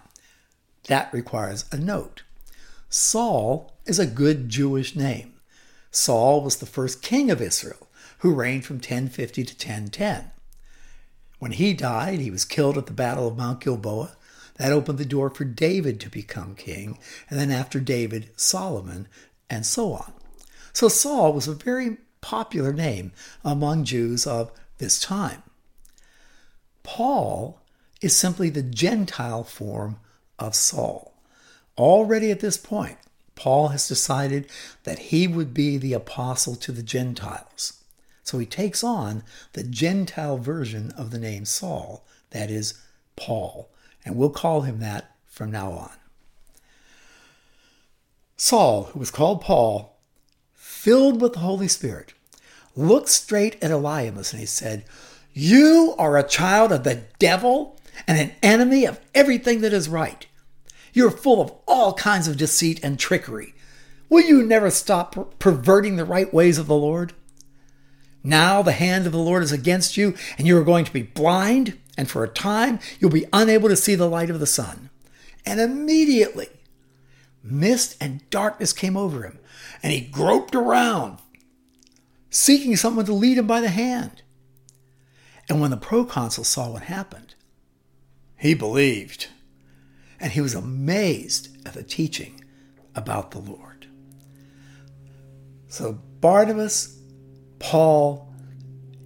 That 0.87 1.11
requires 1.13 1.65
a 1.71 1.77
note. 1.77 2.23
Saul 2.89 3.73
is 3.85 3.99
a 3.99 4.05
good 4.05 4.49
Jewish 4.49 4.95
name. 4.95 5.33
Saul 5.91 6.41
was 6.41 6.57
the 6.57 6.65
first 6.65 7.01
king 7.01 7.31
of 7.31 7.41
Israel 7.41 7.87
who 8.19 8.33
reigned 8.33 8.65
from 8.65 8.77
1050 8.77 9.43
to 9.43 9.53
1010. 9.53 10.31
When 11.39 11.51
he 11.51 11.73
died, 11.73 12.19
he 12.19 12.31
was 12.31 12.45
killed 12.45 12.77
at 12.77 12.87
the 12.87 12.93
Battle 12.93 13.27
of 13.27 13.37
Mount 13.37 13.61
Gilboa 13.61 14.15
that 14.55 14.71
opened 14.71 14.97
the 14.97 15.05
door 15.05 15.29
for 15.29 15.45
David 15.45 15.99
to 15.99 16.09
become 16.09 16.55
king, 16.55 16.97
and 17.29 17.39
then 17.39 17.51
after 17.51 17.79
David, 17.79 18.31
Solomon, 18.35 19.07
and 19.49 19.65
so 19.65 19.93
on. 19.93 20.13
So 20.73 20.87
Saul 20.87 21.33
was 21.33 21.47
a 21.47 21.53
very 21.53 21.97
popular 22.21 22.73
name 22.73 23.11
among 23.43 23.83
Jews 23.83 24.25
of 24.25 24.51
this 24.79 24.99
time. 24.99 25.43
Paul 26.83 27.61
is 28.01 28.15
simply 28.15 28.49
the 28.49 28.63
Gentile 28.63 29.43
form 29.43 29.99
of 30.39 30.55
Saul. 30.55 31.13
Already 31.77 32.31
at 32.31 32.39
this 32.39 32.57
point, 32.57 32.97
Paul 33.37 33.69
has 33.69 33.87
decided 33.87 34.49
that 34.83 34.99
he 34.99 35.27
would 35.27 35.53
be 35.53 35.77
the 35.77 35.93
apostle 35.93 36.55
to 36.57 36.71
the 36.73 36.83
Gentiles. 36.83 37.81
So 38.23 38.39
he 38.39 38.45
takes 38.45 38.83
on 38.83 39.23
the 39.53 39.63
Gentile 39.63 40.37
version 40.37 40.91
of 40.97 41.11
the 41.11 41.19
name 41.19 41.45
Saul, 41.45 42.05
that 42.31 42.51
is, 42.51 42.73
Paul, 43.15 43.69
and 44.03 44.17
we'll 44.17 44.29
call 44.29 44.61
him 44.61 44.79
that 44.79 45.15
from 45.25 45.51
now 45.51 45.71
on. 45.71 45.91
Saul, 48.35 48.83
who 48.85 48.99
was 48.99 49.11
called 49.11 49.41
Paul, 49.41 49.97
filled 50.53 51.21
with 51.21 51.33
the 51.33 51.39
Holy 51.39 51.67
Spirit, 51.67 52.13
looked 52.75 53.09
straight 53.09 53.55
at 53.63 53.71
Elymas 53.71 54.31
and 54.31 54.39
he 54.39 54.45
said, 54.45 54.85
You 55.33 55.95
are 55.97 56.17
a 56.17 56.27
child 56.27 56.71
of 56.71 56.83
the 56.83 57.03
devil 57.17 57.79
and 58.07 58.19
an 58.19 58.31
enemy 58.43 58.85
of 58.85 58.99
everything 59.15 59.61
that 59.61 59.73
is 59.73 59.89
right. 59.89 60.26
You're 60.97 61.11
full 61.11 61.41
of 61.41 61.53
all 61.67 61.93
kinds 61.93 62.27
of 62.27 62.37
deceit 62.37 62.79
and 62.81 62.97
trickery. 62.97 63.53
Will 64.09 64.25
you 64.25 64.41
never 64.41 64.71
stop 64.71 65.37
perverting 65.37 65.95
the 65.95 66.03
right 66.03 66.33
ways 66.33 66.57
of 66.57 66.65
the 66.65 66.73
Lord? 66.73 67.13
Now 68.23 68.63
the 68.63 68.71
hand 68.71 69.05
of 69.05 69.11
the 69.11 69.19
Lord 69.19 69.43
is 69.43 69.51
against 69.51 69.95
you, 69.95 70.15
and 70.39 70.47
you 70.47 70.57
are 70.57 70.63
going 70.63 70.85
to 70.85 70.91
be 70.91 71.03
blind, 71.03 71.77
and 71.95 72.09
for 72.09 72.23
a 72.23 72.27
time 72.27 72.79
you'll 72.99 73.11
be 73.11 73.27
unable 73.31 73.69
to 73.69 73.75
see 73.75 73.93
the 73.93 74.09
light 74.09 74.31
of 74.31 74.39
the 74.39 74.47
sun. 74.47 74.89
And 75.45 75.59
immediately 75.59 76.47
mist 77.43 77.95
and 78.01 78.27
darkness 78.31 78.73
came 78.73 78.97
over 78.97 79.21
him, 79.21 79.37
and 79.83 79.93
he 79.93 80.01
groped 80.01 80.55
around, 80.55 81.19
seeking 82.31 82.75
someone 82.75 83.05
to 83.05 83.13
lead 83.13 83.37
him 83.37 83.45
by 83.45 83.61
the 83.61 83.69
hand. 83.69 84.23
And 85.47 85.61
when 85.61 85.69
the 85.69 85.77
proconsul 85.77 86.43
saw 86.43 86.71
what 86.71 86.81
happened, 86.81 87.35
he 88.35 88.55
believed, 88.55 89.27
and 90.19 90.31
he 90.31 90.41
was 90.41 90.55
amazed 90.55 91.49
at 91.65 91.73
the 91.73 91.83
teaching 91.83 92.43
about 92.95 93.31
the 93.31 93.39
Lord. 93.39 93.87
So 95.67 95.99
Barnabas, 96.21 96.99
Paul, 97.59 98.33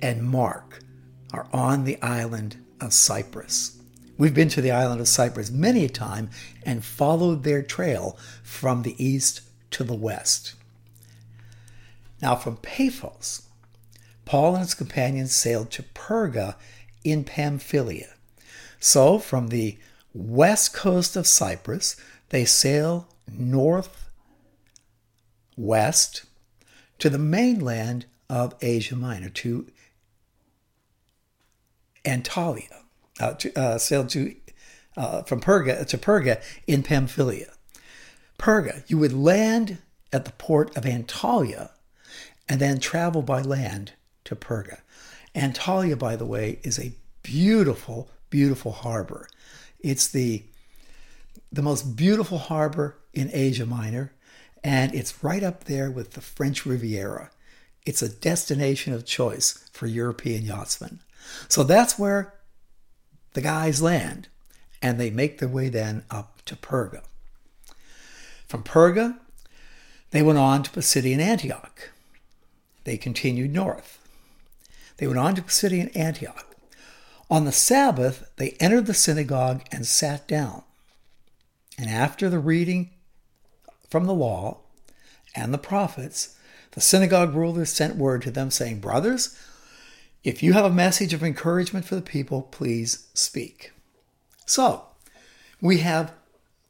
and 0.01 0.23
Mark 0.23 0.79
are 1.33 1.47
on 1.51 1.83
the 1.83 2.01
island 2.01 2.57
of 2.79 2.93
Cyprus. 2.93 3.77
We've 4.17 4.33
been 4.33 4.49
to 4.49 4.61
the 4.61 4.71
island 4.71 5.01
of 5.01 5.07
Cyprus 5.07 5.49
many 5.49 5.85
a 5.85 5.89
time 5.89 6.29
and 6.63 6.85
followed 6.85 7.43
their 7.43 7.63
trail 7.63 8.17
from 8.43 8.83
the 8.83 9.03
east 9.03 9.41
to 9.71 9.83
the 9.83 9.95
west. 9.95 10.55
Now, 12.21 12.35
from 12.35 12.57
Paphos, 12.57 13.43
Paul 14.25 14.55
and 14.55 14.63
his 14.63 14.75
companions 14.75 15.35
sailed 15.35 15.71
to 15.71 15.83
Perga 15.83 16.55
in 17.03 17.23
Pamphylia. 17.23 18.13
So, 18.79 19.17
from 19.17 19.47
the 19.47 19.77
west 20.13 20.73
coast 20.73 21.15
of 21.15 21.27
Cyprus, 21.27 21.95
they 22.29 22.45
sail 22.45 23.07
north 23.31 24.09
west 25.57 26.25
to 26.99 27.09
the 27.09 27.17
mainland 27.17 28.05
of 28.29 28.55
Asia 28.61 28.95
Minor, 28.95 29.29
to 29.29 29.67
Antalya 32.05 32.81
uh, 33.19 33.33
to, 33.33 33.59
uh, 33.59 33.77
sailed 33.77 34.09
to 34.09 34.35
uh, 34.97 35.21
from 35.23 35.39
Perga 35.41 35.85
to 35.87 35.97
Perga 35.97 36.41
in 36.67 36.83
Pamphylia. 36.83 37.53
Perga, 38.37 38.83
you 38.87 38.97
would 38.97 39.13
land 39.13 39.77
at 40.11 40.25
the 40.25 40.31
port 40.33 40.75
of 40.75 40.83
Antalya 40.83 41.69
and 42.49 42.59
then 42.59 42.79
travel 42.79 43.21
by 43.21 43.41
land 43.41 43.93
to 44.25 44.35
Perga. 44.35 44.79
Antalya, 45.35 45.97
by 45.97 46.15
the 46.15 46.25
way, 46.25 46.59
is 46.63 46.79
a 46.79 46.93
beautiful, 47.23 48.09
beautiful 48.29 48.71
harbor. 48.71 49.27
It's 49.83 50.07
the 50.07 50.43
the 51.51 51.61
most 51.61 51.95
beautiful 51.97 52.37
harbor 52.37 52.97
in 53.13 53.29
Asia 53.33 53.65
Minor, 53.65 54.13
and 54.63 54.95
it's 54.95 55.23
right 55.23 55.43
up 55.43 55.65
there 55.65 55.91
with 55.91 56.11
the 56.11 56.21
French 56.21 56.65
Riviera. 56.65 57.29
It's 57.85 58.01
a 58.01 58.09
destination 58.09 58.93
of 58.93 59.05
choice 59.05 59.67
for 59.73 59.87
European 59.87 60.43
yachtsmen. 60.43 60.99
So 61.49 61.63
that's 61.63 61.99
where 61.99 62.33
the 63.33 63.41
guys 63.41 63.81
land 63.81 64.27
and 64.81 64.99
they 64.99 65.09
make 65.09 65.39
their 65.39 65.49
way 65.49 65.69
then 65.69 66.03
up 66.09 66.41
to 66.45 66.55
Perga. 66.55 67.03
From 68.47 68.63
Perga, 68.63 69.17
they 70.11 70.21
went 70.21 70.39
on 70.39 70.63
to 70.63 70.71
Pisidian 70.71 71.19
Antioch. 71.19 71.89
They 72.83 72.97
continued 72.97 73.53
north. 73.53 73.99
They 74.97 75.07
went 75.07 75.19
on 75.19 75.35
to 75.35 75.41
Pisidian 75.41 75.95
Antioch. 75.95 76.50
On 77.31 77.45
the 77.45 77.53
Sabbath, 77.53 78.29
they 78.35 78.57
entered 78.59 78.87
the 78.87 78.93
synagogue 78.93 79.63
and 79.71 79.87
sat 79.87 80.27
down. 80.27 80.63
And 81.77 81.89
after 81.89 82.29
the 82.29 82.39
reading 82.39 82.89
from 83.89 84.05
the 84.05 84.13
law 84.13 84.59
and 85.33 85.53
the 85.53 85.57
prophets, 85.57 86.37
the 86.71 86.81
synagogue 86.81 87.33
rulers 87.33 87.69
sent 87.69 87.95
word 87.95 88.21
to 88.23 88.31
them 88.31 88.51
saying, 88.51 88.81
Brothers, 88.81 89.39
if 90.25 90.43
you 90.43 90.51
have 90.51 90.65
a 90.65 90.69
message 90.69 91.13
of 91.13 91.23
encouragement 91.23 91.85
for 91.85 91.95
the 91.95 92.01
people, 92.01 92.41
please 92.41 93.07
speak. 93.13 93.71
So, 94.45 94.87
we 95.61 95.77
have 95.77 96.11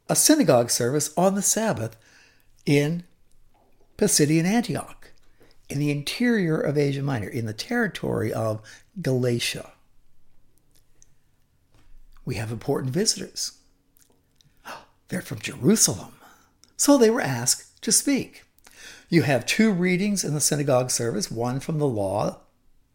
a 0.10 0.15
synagogue 0.15 0.69
service 0.69 1.12
on 1.17 1.34
the 1.34 1.41
Sabbath 1.41 1.95
in 2.67 3.04
Pisidian 3.97 4.45
Antioch, 4.45 5.12
in 5.69 5.80
the 5.80 5.89
interior 5.89 6.62
of 6.62 6.78
Asia 6.78 7.02
Minor, 7.02 7.30
in 7.30 7.47
the 7.47 7.54
territory 7.54 8.32
of 8.32 8.62
Galatia. 9.02 9.71
We 12.32 12.38
have 12.38 12.50
important 12.50 12.94
visitors. 12.94 13.58
They're 15.10 15.22
from 15.22 15.39
Jerusalem. 15.39 16.13
So 16.78 16.98
they 16.98 17.10
were 17.10 17.20
asked 17.20 17.82
to 17.82 17.91
speak. 17.91 18.44
You 19.10 19.24
have 19.24 19.46
two 19.46 19.70
readings 19.70 20.24
in 20.24 20.34
the 20.34 20.39
synagogue 20.39 20.91
service 20.91 21.30
one 21.30 21.60
from 21.60 21.78
the 21.78 21.89
law 21.89 22.38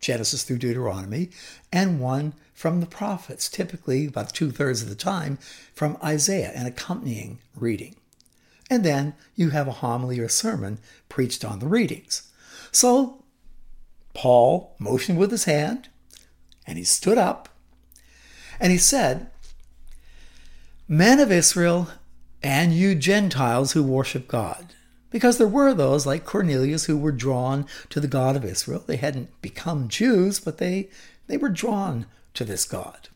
Genesis 0.00 0.42
through 0.42 0.56
Deuteronomy, 0.56 1.28
and 1.70 2.00
one 2.00 2.32
from 2.54 2.80
the 2.80 2.86
prophets, 2.86 3.50
typically 3.50 4.06
about 4.06 4.32
two 4.32 4.50
thirds 4.50 4.80
of 4.80 4.88
the 4.88 4.94
time 4.94 5.36
from 5.74 5.98
Isaiah, 6.02 6.52
an 6.54 6.64
accompanying 6.64 7.38
reading. 7.54 7.94
And 8.70 8.84
then 8.84 9.12
you 9.34 9.50
have 9.50 9.68
a 9.68 9.82
homily 9.84 10.18
or 10.18 10.30
sermon 10.30 10.78
preached 11.10 11.44
on 11.44 11.58
the 11.58 11.68
readings. 11.68 12.32
So 12.72 13.22
Paul 14.14 14.74
motioned 14.78 15.18
with 15.18 15.30
his 15.30 15.44
hand, 15.44 15.90
and 16.66 16.78
he 16.78 16.84
stood 16.84 17.18
up, 17.18 17.50
and 18.60 18.72
he 18.72 18.78
said, 18.78 19.30
Men 20.88 21.18
of 21.18 21.32
Israel, 21.32 21.88
and 22.42 22.72
you 22.72 22.94
Gentiles 22.94 23.72
who 23.72 23.82
worship 23.82 24.28
God, 24.28 24.74
because 25.10 25.38
there 25.38 25.48
were 25.48 25.74
those 25.74 26.06
like 26.06 26.24
Cornelius 26.24 26.84
who 26.84 26.96
were 26.96 27.12
drawn 27.12 27.66
to 27.90 28.00
the 28.00 28.08
God 28.08 28.36
of 28.36 28.44
Israel. 28.44 28.84
They 28.86 28.96
hadn't 28.96 29.40
become 29.42 29.88
Jews, 29.88 30.38
but 30.38 30.58
they, 30.58 30.88
they 31.26 31.36
were 31.36 31.48
drawn 31.48 32.06
to 32.34 32.44
this 32.44 32.64
God. 32.64 33.08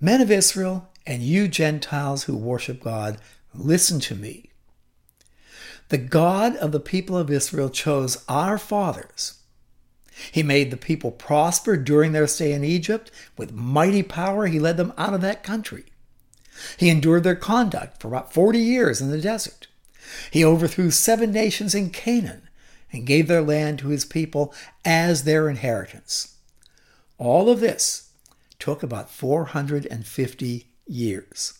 Men 0.00 0.20
of 0.20 0.30
Israel, 0.30 0.88
and 1.06 1.22
you 1.22 1.48
Gentiles 1.48 2.24
who 2.24 2.36
worship 2.36 2.82
God, 2.82 3.18
listen 3.54 4.00
to 4.00 4.14
me. 4.14 4.50
The 5.90 5.98
God 5.98 6.56
of 6.56 6.72
the 6.72 6.80
people 6.80 7.18
of 7.18 7.30
Israel 7.30 7.68
chose 7.68 8.24
our 8.28 8.56
fathers. 8.56 9.41
He 10.30 10.42
made 10.42 10.70
the 10.70 10.76
people 10.76 11.10
prosper 11.10 11.76
during 11.76 12.12
their 12.12 12.26
stay 12.26 12.52
in 12.52 12.64
Egypt. 12.64 13.10
With 13.36 13.52
mighty 13.52 14.02
power, 14.02 14.46
he 14.46 14.58
led 14.58 14.76
them 14.76 14.92
out 14.98 15.14
of 15.14 15.20
that 15.22 15.42
country. 15.42 15.84
He 16.76 16.90
endured 16.90 17.24
their 17.24 17.36
conduct 17.36 18.00
for 18.00 18.08
about 18.08 18.32
40 18.32 18.58
years 18.58 19.00
in 19.00 19.10
the 19.10 19.20
desert. 19.20 19.68
He 20.30 20.44
overthrew 20.44 20.90
seven 20.90 21.32
nations 21.32 21.74
in 21.74 21.90
Canaan 21.90 22.48
and 22.92 23.06
gave 23.06 23.26
their 23.26 23.42
land 23.42 23.78
to 23.78 23.88
his 23.88 24.04
people 24.04 24.54
as 24.84 25.24
their 25.24 25.48
inheritance. 25.48 26.36
All 27.18 27.48
of 27.48 27.60
this 27.60 28.10
took 28.58 28.82
about 28.82 29.10
450 29.10 30.66
years. 30.86 31.58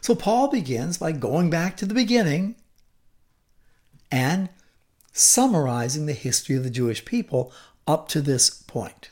So 0.00 0.14
Paul 0.14 0.48
begins 0.48 0.98
by 0.98 1.12
going 1.12 1.50
back 1.50 1.76
to 1.76 1.86
the 1.86 1.94
beginning 1.94 2.56
and 4.10 4.48
summarizing 5.12 6.06
the 6.06 6.12
history 6.12 6.56
of 6.56 6.62
the 6.62 6.70
Jewish 6.70 7.04
people 7.04 7.52
up 7.86 8.08
to 8.08 8.20
this 8.20 8.50
point. 8.50 9.10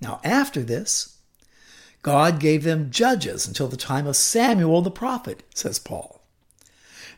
Now, 0.00 0.20
after 0.24 0.62
this, 0.62 1.16
God 2.02 2.38
gave 2.38 2.62
them 2.62 2.90
judges 2.90 3.48
until 3.48 3.68
the 3.68 3.76
time 3.76 4.06
of 4.06 4.16
Samuel 4.16 4.82
the 4.82 4.90
prophet, 4.90 5.42
says 5.54 5.78
Paul. 5.78 6.20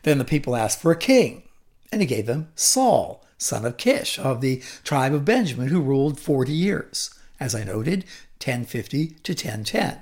Then 0.03 0.17
the 0.17 0.25
people 0.25 0.55
asked 0.55 0.81
for 0.81 0.91
a 0.91 0.97
king, 0.97 1.43
and 1.91 2.01
he 2.01 2.07
gave 2.07 2.25
them 2.25 2.51
Saul, 2.55 3.23
son 3.37 3.65
of 3.65 3.77
Kish, 3.77 4.17
of 4.17 4.41
the 4.41 4.63
tribe 4.83 5.13
of 5.13 5.25
Benjamin, 5.25 5.67
who 5.67 5.81
ruled 5.81 6.19
40 6.19 6.51
years, 6.51 7.13
as 7.39 7.53
I 7.53 7.63
noted, 7.63 8.05
1050 8.43 9.07
to 9.07 9.31
1010. 9.33 9.99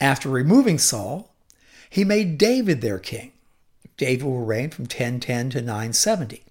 After 0.00 0.28
removing 0.28 0.78
Saul, 0.78 1.32
he 1.88 2.04
made 2.04 2.36
David 2.36 2.80
their 2.80 2.98
king. 2.98 3.32
David 3.96 4.24
will 4.24 4.44
reign 4.44 4.70
from 4.70 4.84
1010 4.84 5.50
to 5.50 5.60
970. 5.60 6.42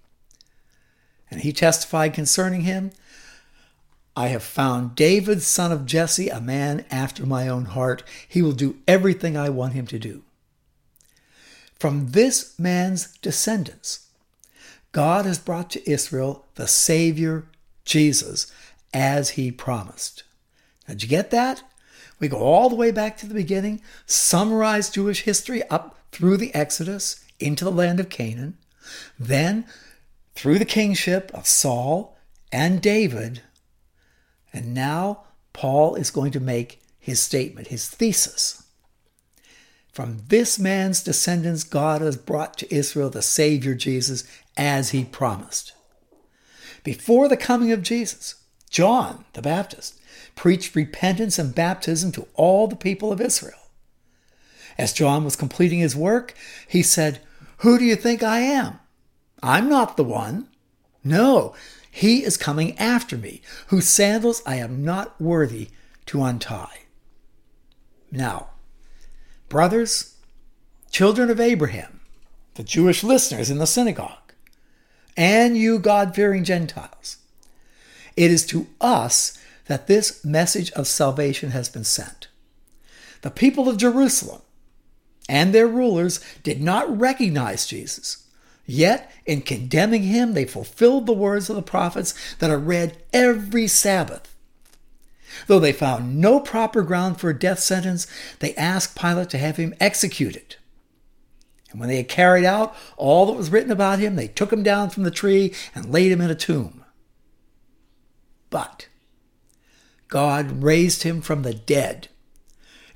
And 1.34 1.42
he 1.42 1.52
testified 1.52 2.14
concerning 2.14 2.60
him 2.60 2.92
I 4.14 4.28
have 4.28 4.44
found 4.44 4.94
David, 4.94 5.42
son 5.42 5.72
of 5.72 5.84
Jesse, 5.84 6.28
a 6.28 6.40
man 6.40 6.84
after 6.92 7.26
my 7.26 7.48
own 7.48 7.64
heart. 7.64 8.04
He 8.28 8.40
will 8.40 8.52
do 8.52 8.76
everything 8.86 9.36
I 9.36 9.48
want 9.48 9.72
him 9.72 9.88
to 9.88 9.98
do. 9.98 10.22
From 11.76 12.12
this 12.12 12.56
man's 12.56 13.18
descendants, 13.18 14.06
God 14.92 15.26
has 15.26 15.40
brought 15.40 15.70
to 15.70 15.90
Israel 15.90 16.46
the 16.54 16.68
Savior, 16.68 17.46
Jesus, 17.84 18.52
as 18.92 19.30
he 19.30 19.50
promised. 19.50 20.22
Now, 20.86 20.94
did 20.94 21.02
you 21.02 21.08
get 21.08 21.32
that? 21.32 21.64
We 22.20 22.28
go 22.28 22.38
all 22.38 22.70
the 22.70 22.76
way 22.76 22.92
back 22.92 23.16
to 23.16 23.26
the 23.26 23.34
beginning, 23.34 23.82
summarize 24.06 24.88
Jewish 24.88 25.22
history 25.22 25.68
up 25.68 25.98
through 26.12 26.36
the 26.36 26.54
Exodus 26.54 27.24
into 27.40 27.64
the 27.64 27.72
land 27.72 27.98
of 27.98 28.08
Canaan. 28.08 28.56
Then 29.18 29.66
through 30.34 30.58
the 30.58 30.64
kingship 30.64 31.30
of 31.34 31.46
Saul 31.46 32.16
and 32.52 32.80
David. 32.80 33.42
And 34.52 34.74
now 34.74 35.24
Paul 35.52 35.94
is 35.94 36.10
going 36.10 36.32
to 36.32 36.40
make 36.40 36.82
his 36.98 37.20
statement, 37.20 37.68
his 37.68 37.88
thesis. 37.88 38.62
From 39.92 40.22
this 40.28 40.58
man's 40.58 41.02
descendants, 41.02 41.62
God 41.62 42.00
has 42.00 42.16
brought 42.16 42.58
to 42.58 42.74
Israel 42.74 43.10
the 43.10 43.22
Savior 43.22 43.74
Jesus 43.74 44.24
as 44.56 44.90
he 44.90 45.04
promised. 45.04 45.72
Before 46.82 47.28
the 47.28 47.36
coming 47.36 47.70
of 47.70 47.82
Jesus, 47.82 48.34
John 48.70 49.24
the 49.34 49.42
Baptist 49.42 50.00
preached 50.34 50.74
repentance 50.74 51.38
and 51.38 51.54
baptism 51.54 52.10
to 52.12 52.26
all 52.34 52.66
the 52.66 52.76
people 52.76 53.12
of 53.12 53.20
Israel. 53.20 53.58
As 54.76 54.92
John 54.92 55.24
was 55.24 55.36
completing 55.36 55.78
his 55.78 55.94
work, 55.94 56.34
he 56.66 56.82
said, 56.82 57.20
Who 57.58 57.78
do 57.78 57.84
you 57.84 57.94
think 57.94 58.22
I 58.22 58.40
am? 58.40 58.80
I'm 59.44 59.68
not 59.68 59.98
the 59.98 60.04
one. 60.04 60.48
No, 61.04 61.54
he 61.90 62.24
is 62.24 62.38
coming 62.38 62.78
after 62.78 63.18
me, 63.18 63.42
whose 63.66 63.86
sandals 63.86 64.42
I 64.46 64.56
am 64.56 64.82
not 64.82 65.20
worthy 65.20 65.68
to 66.06 66.22
untie. 66.24 66.84
Now, 68.10 68.48
brothers, 69.50 70.16
children 70.90 71.28
of 71.28 71.40
Abraham, 71.40 72.00
the 72.54 72.62
Jewish 72.62 73.04
listeners 73.04 73.50
in 73.50 73.58
the 73.58 73.66
synagogue, 73.66 74.32
and 75.14 75.58
you 75.58 75.78
God 75.78 76.14
fearing 76.14 76.42
Gentiles, 76.42 77.18
it 78.16 78.30
is 78.30 78.46
to 78.46 78.66
us 78.80 79.38
that 79.66 79.88
this 79.88 80.24
message 80.24 80.72
of 80.72 80.86
salvation 80.86 81.50
has 81.50 81.68
been 81.68 81.84
sent. 81.84 82.28
The 83.20 83.30
people 83.30 83.68
of 83.68 83.76
Jerusalem 83.76 84.40
and 85.28 85.54
their 85.54 85.68
rulers 85.68 86.18
did 86.42 86.62
not 86.62 86.98
recognize 86.98 87.66
Jesus. 87.66 88.23
Yet, 88.66 89.12
in 89.26 89.42
condemning 89.42 90.04
him, 90.04 90.32
they 90.32 90.44
fulfilled 90.44 91.06
the 91.06 91.12
words 91.12 91.50
of 91.50 91.56
the 91.56 91.62
prophets 91.62 92.14
that 92.36 92.50
are 92.50 92.58
read 92.58 92.96
every 93.12 93.66
Sabbath 93.66 94.34
Though 95.46 95.58
they 95.58 95.72
found 95.72 96.20
no 96.20 96.40
proper 96.40 96.82
ground 96.82 97.20
for 97.20 97.30
a 97.30 97.38
death 97.38 97.58
sentence, 97.58 98.06
they 98.38 98.54
asked 98.54 98.98
Pilate 98.98 99.30
to 99.30 99.38
have 99.38 99.56
him 99.56 99.74
executed. 99.80 100.56
And 101.70 101.80
when 101.80 101.88
they 101.88 101.96
had 101.96 102.08
carried 102.08 102.44
out 102.44 102.74
all 102.96 103.26
that 103.26 103.36
was 103.36 103.50
written 103.50 103.72
about 103.72 103.98
him, 103.98 104.16
they 104.16 104.28
took 104.28 104.52
him 104.52 104.62
down 104.62 104.90
from 104.90 105.02
the 105.02 105.10
tree 105.10 105.52
and 105.74 105.92
laid 105.92 106.12
him 106.12 106.20
in 106.20 106.30
a 106.30 106.36
tomb. 106.36 106.84
But 108.50 108.88
God 110.08 110.62
raised 110.62 111.02
him 111.02 111.20
from 111.20 111.42
the 111.42 111.54
dead. 111.54 112.08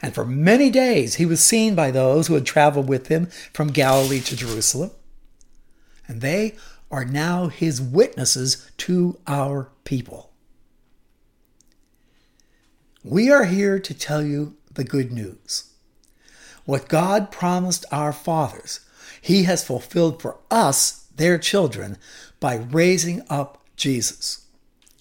And 0.00 0.14
for 0.14 0.24
many 0.24 0.70
days 0.70 1.16
he 1.16 1.26
was 1.26 1.44
seen 1.44 1.74
by 1.74 1.90
those 1.90 2.28
who 2.28 2.34
had 2.34 2.46
traveled 2.46 2.88
with 2.88 3.08
him 3.08 3.26
from 3.52 3.68
Galilee 3.68 4.20
to 4.20 4.36
Jerusalem. 4.36 4.92
And 6.08 6.20
they 6.20 6.56
are 6.90 7.04
now 7.04 7.46
his 7.48 7.80
witnesses 7.80 8.68
to 8.78 9.20
our 9.26 9.70
people. 9.84 10.32
We 13.04 13.30
are 13.30 13.44
here 13.44 13.78
to 13.78 13.94
tell 13.94 14.22
you 14.22 14.56
the 14.74 14.84
good 14.84 15.12
news. 15.12 15.72
What 16.64 16.88
God 16.88 17.30
promised 17.30 17.86
our 17.90 18.12
fathers, 18.12 18.80
He 19.22 19.44
has 19.44 19.64
fulfilled 19.64 20.20
for 20.20 20.38
us, 20.50 21.06
their 21.14 21.38
children, 21.38 21.96
by 22.40 22.56
raising 22.56 23.22
up 23.30 23.64
Jesus. 23.76 24.46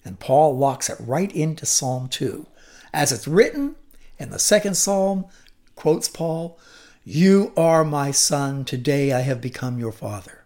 And 0.04 0.18
Paul 0.18 0.56
locks 0.56 0.88
it 0.88 0.96
right 0.98 1.30
into 1.32 1.66
Psalm 1.66 2.08
2. 2.08 2.46
As 2.94 3.12
it's 3.12 3.28
written 3.28 3.76
in 4.18 4.30
the 4.30 4.38
second 4.38 4.76
psalm, 4.76 5.26
quotes 5.74 6.08
Paul, 6.08 6.58
You 7.04 7.52
are 7.56 7.84
my 7.84 8.10
son, 8.10 8.64
today 8.64 9.12
I 9.12 9.20
have 9.20 9.40
become 9.40 9.78
your 9.78 9.92
father. 9.92 10.37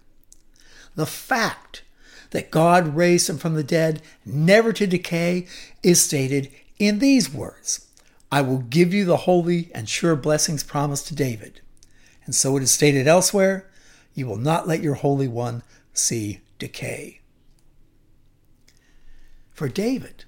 The 0.94 1.06
fact 1.06 1.82
that 2.30 2.50
God 2.50 2.96
raised 2.96 3.28
him 3.28 3.38
from 3.38 3.54
the 3.54 3.64
dead, 3.64 4.02
never 4.24 4.72
to 4.72 4.86
decay, 4.86 5.46
is 5.82 6.02
stated 6.02 6.50
in 6.78 6.98
these 6.98 7.32
words 7.32 7.88
I 8.30 8.40
will 8.40 8.58
give 8.58 8.94
you 8.94 9.04
the 9.04 9.18
holy 9.18 9.70
and 9.74 9.88
sure 9.88 10.16
blessings 10.16 10.62
promised 10.62 11.06
to 11.08 11.14
David. 11.14 11.60
And 12.24 12.34
so 12.34 12.56
it 12.56 12.62
is 12.62 12.70
stated 12.70 13.06
elsewhere 13.06 13.70
you 14.14 14.26
will 14.26 14.36
not 14.36 14.68
let 14.68 14.82
your 14.82 14.94
Holy 14.94 15.28
One 15.28 15.62
see 15.92 16.40
decay. 16.58 17.20
For 19.50 19.68
David 19.68 20.24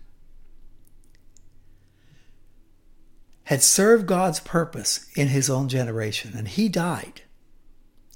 had 3.45 3.63
served 3.63 4.07
God's 4.07 4.41
purpose 4.41 5.07
in 5.15 5.29
his 5.29 5.51
own 5.51 5.69
generation, 5.69 6.33
and 6.37 6.49
he 6.49 6.69
died. 6.69 7.23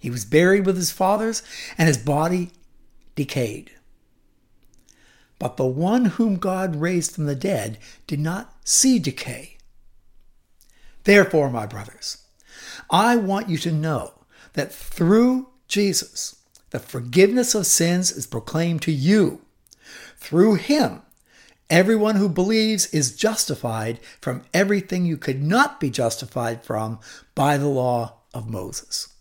He 0.00 0.10
was 0.10 0.24
buried 0.24 0.66
with 0.66 0.76
his 0.76 0.92
fathers, 0.92 1.42
and 1.76 1.88
his 1.88 1.98
body 1.98 2.50
decayed. 3.14 3.72
But 5.38 5.56
the 5.56 5.66
one 5.66 6.06
whom 6.06 6.36
God 6.36 6.76
raised 6.76 7.14
from 7.14 7.26
the 7.26 7.36
dead 7.36 7.78
did 8.06 8.20
not 8.20 8.54
see 8.64 8.98
decay. 8.98 9.56
Therefore, 11.04 11.50
my 11.50 11.66
brothers, 11.66 12.24
I 12.90 13.16
want 13.16 13.48
you 13.48 13.58
to 13.58 13.72
know 13.72 14.14
that 14.54 14.72
through 14.72 15.48
Jesus, 15.68 16.36
the 16.70 16.78
forgiveness 16.78 17.54
of 17.54 17.66
sins 17.66 18.10
is 18.10 18.26
proclaimed 18.26 18.82
to 18.82 18.92
you. 18.92 19.40
Through 20.16 20.56
him, 20.56 21.02
everyone 21.70 22.16
who 22.16 22.28
believes 22.28 22.86
is 22.86 23.16
justified 23.16 24.00
from 24.20 24.44
everything 24.52 25.06
you 25.06 25.16
could 25.16 25.42
not 25.42 25.80
be 25.80 25.90
justified 25.90 26.64
from 26.64 26.98
by 27.34 27.56
the 27.56 27.68
law 27.68 28.18
of 28.34 28.50
Moses. 28.50 29.14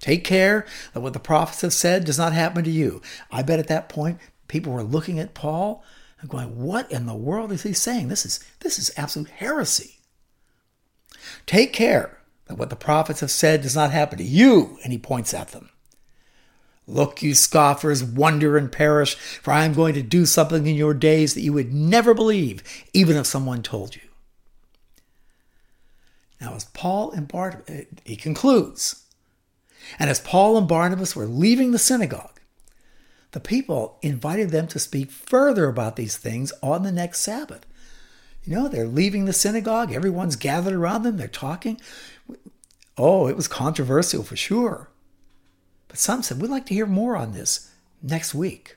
Take 0.00 0.24
care 0.24 0.66
that 0.92 1.00
what 1.00 1.12
the 1.12 1.20
prophets 1.20 1.60
have 1.60 1.74
said 1.74 2.04
does 2.04 2.18
not 2.18 2.32
happen 2.32 2.64
to 2.64 2.70
you. 2.70 3.02
I 3.30 3.42
bet 3.42 3.58
at 3.58 3.68
that 3.68 3.88
point 3.88 4.18
people 4.48 4.72
were 4.72 4.82
looking 4.82 5.18
at 5.18 5.34
Paul 5.34 5.84
and 6.20 6.30
going, 6.30 6.58
What 6.58 6.90
in 6.90 7.06
the 7.06 7.14
world 7.14 7.52
is 7.52 7.62
he 7.62 7.72
saying? 7.72 8.08
This 8.08 8.26
is, 8.26 8.40
this 8.60 8.78
is 8.78 8.90
absolute 8.96 9.28
heresy. 9.28 9.98
Take 11.46 11.72
care 11.72 12.18
that 12.46 12.56
what 12.56 12.70
the 12.70 12.76
prophets 12.76 13.20
have 13.20 13.30
said 13.30 13.62
does 13.62 13.76
not 13.76 13.92
happen 13.92 14.18
to 14.18 14.24
you. 14.24 14.78
And 14.82 14.92
he 14.92 14.98
points 14.98 15.32
at 15.34 15.48
them. 15.48 15.70
Look, 16.86 17.22
you 17.22 17.34
scoffers, 17.34 18.02
wonder 18.02 18.56
and 18.56 18.72
perish, 18.72 19.14
for 19.14 19.52
I 19.52 19.64
am 19.64 19.74
going 19.74 19.94
to 19.94 20.02
do 20.02 20.26
something 20.26 20.66
in 20.66 20.74
your 20.74 20.94
days 20.94 21.34
that 21.34 21.42
you 21.42 21.52
would 21.52 21.72
never 21.72 22.14
believe, 22.14 22.64
even 22.92 23.16
if 23.16 23.26
someone 23.26 23.62
told 23.62 23.94
you. 23.94 24.02
Now, 26.40 26.54
as 26.54 26.64
Paul 26.64 27.14
Barnabas, 27.16 27.86
he 28.04 28.16
concludes, 28.16 29.04
and 29.98 30.10
as 30.10 30.20
Paul 30.20 30.56
and 30.56 30.68
Barnabas 30.68 31.16
were 31.16 31.26
leaving 31.26 31.70
the 31.70 31.78
synagogue, 31.78 32.40
the 33.32 33.40
people 33.40 33.98
invited 34.02 34.50
them 34.50 34.66
to 34.68 34.78
speak 34.78 35.10
further 35.10 35.68
about 35.68 35.96
these 35.96 36.16
things 36.16 36.52
on 36.62 36.82
the 36.82 36.92
next 36.92 37.20
Sabbath. 37.20 37.64
You 38.44 38.54
know, 38.54 38.68
they're 38.68 38.86
leaving 38.86 39.24
the 39.24 39.32
synagogue, 39.32 39.92
everyone's 39.92 40.36
gathered 40.36 40.74
around 40.74 41.02
them, 41.02 41.16
they're 41.16 41.28
talking. 41.28 41.80
Oh, 42.96 43.28
it 43.28 43.36
was 43.36 43.48
controversial 43.48 44.22
for 44.22 44.36
sure. 44.36 44.90
But 45.88 45.98
some 45.98 46.22
said, 46.22 46.40
We'd 46.40 46.50
like 46.50 46.66
to 46.66 46.74
hear 46.74 46.86
more 46.86 47.16
on 47.16 47.32
this 47.32 47.70
next 48.02 48.34
week. 48.34 48.76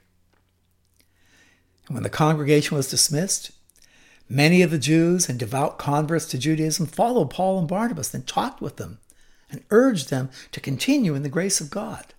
And 1.87 1.95
when 1.95 2.03
the 2.03 2.09
congregation 2.09 2.77
was 2.77 2.89
dismissed, 2.89 3.51
many 4.29 4.61
of 4.61 4.71
the 4.71 4.79
Jews 4.79 5.29
and 5.29 5.37
devout 5.37 5.77
converts 5.77 6.25
to 6.27 6.37
Judaism 6.37 6.85
followed 6.85 7.29
Paul 7.29 7.59
and 7.59 7.67
Barnabas 7.67 8.13
and 8.13 8.25
talked 8.25 8.61
with 8.61 8.77
them 8.77 8.99
and 9.53 9.63
urged 9.69 10.09
them 10.09 10.29
to 10.51 10.59
continue 10.59 11.15
in 11.15 11.23
the 11.23 11.29
grace 11.29 11.61
of 11.61 11.69
God. 11.69 12.13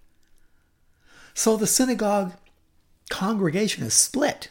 So 1.34 1.56
the 1.56 1.66
synagogue 1.66 2.32
congregation 3.10 3.84
is 3.84 3.92
split. 3.92 4.48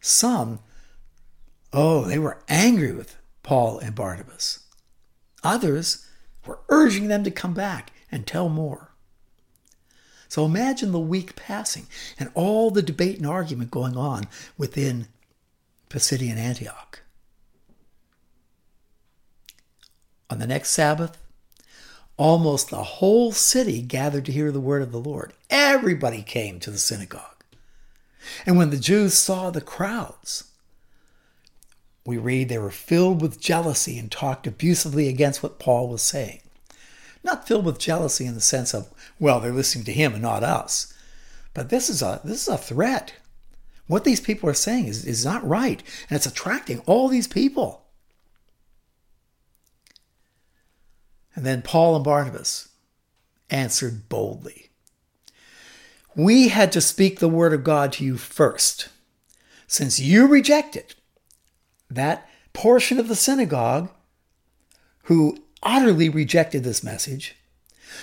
Some, 0.00 0.58
oh, 1.72 2.02
they 2.04 2.18
were 2.18 2.42
angry 2.48 2.92
with 2.92 3.16
Paul 3.42 3.78
and 3.78 3.94
Barnabas. 3.94 4.64
Others 5.44 6.06
were 6.46 6.58
urging 6.68 7.08
them 7.08 7.24
to 7.24 7.30
come 7.30 7.54
back 7.54 7.92
and 8.10 8.26
tell 8.26 8.48
more. 8.48 8.90
So 10.28 10.44
imagine 10.44 10.92
the 10.92 10.98
week 10.98 11.36
passing 11.36 11.86
and 12.18 12.30
all 12.34 12.70
the 12.70 12.82
debate 12.82 13.18
and 13.18 13.26
argument 13.26 13.70
going 13.70 13.96
on 13.96 14.24
within 14.56 15.06
Pisidian 15.88 16.36
Antioch. 16.36 17.02
On 20.30 20.38
the 20.38 20.46
next 20.46 20.70
Sabbath, 20.70 21.21
Almost 22.22 22.70
the 22.70 22.84
whole 22.84 23.32
city 23.32 23.82
gathered 23.82 24.26
to 24.26 24.32
hear 24.32 24.52
the 24.52 24.60
word 24.60 24.80
of 24.80 24.92
the 24.92 25.00
Lord. 25.00 25.32
Everybody 25.50 26.22
came 26.22 26.60
to 26.60 26.70
the 26.70 26.78
synagogue. 26.78 27.42
And 28.46 28.56
when 28.56 28.70
the 28.70 28.76
Jews 28.76 29.14
saw 29.14 29.50
the 29.50 29.60
crowds, 29.60 30.44
we 32.06 32.18
read 32.18 32.48
they 32.48 32.58
were 32.58 32.70
filled 32.70 33.20
with 33.20 33.40
jealousy 33.40 33.98
and 33.98 34.08
talked 34.08 34.46
abusively 34.46 35.08
against 35.08 35.42
what 35.42 35.58
Paul 35.58 35.88
was 35.88 36.00
saying. 36.00 36.42
Not 37.24 37.48
filled 37.48 37.64
with 37.64 37.80
jealousy 37.80 38.24
in 38.24 38.36
the 38.36 38.40
sense 38.40 38.72
of, 38.72 38.88
well, 39.18 39.40
they're 39.40 39.50
listening 39.50 39.84
to 39.86 39.92
him 39.92 40.12
and 40.12 40.22
not 40.22 40.44
us. 40.44 40.94
But 41.54 41.70
this 41.70 41.90
is 41.90 42.02
a 42.02 42.20
this 42.22 42.42
is 42.42 42.54
a 42.54 42.56
threat. 42.56 43.14
What 43.88 44.04
these 44.04 44.20
people 44.20 44.48
are 44.48 44.54
saying 44.54 44.86
is, 44.86 45.04
is 45.04 45.24
not 45.24 45.44
right, 45.44 45.82
and 46.08 46.14
it's 46.14 46.26
attracting 46.26 46.82
all 46.86 47.08
these 47.08 47.26
people. 47.26 47.81
And 51.34 51.46
then 51.46 51.62
Paul 51.62 51.96
and 51.96 52.04
Barnabas 52.04 52.68
answered 53.50 54.08
boldly 54.08 54.70
We 56.14 56.48
had 56.48 56.72
to 56.72 56.80
speak 56.80 57.18
the 57.18 57.28
word 57.28 57.52
of 57.52 57.64
God 57.64 57.92
to 57.94 58.04
you 58.04 58.16
first. 58.16 58.88
Since 59.66 59.98
you 59.98 60.26
rejected 60.26 60.94
that 61.90 62.28
portion 62.52 62.98
of 62.98 63.08
the 63.08 63.16
synagogue 63.16 63.90
who 65.04 65.38
utterly 65.62 66.08
rejected 66.08 66.64
this 66.64 66.84
message, 66.84 67.36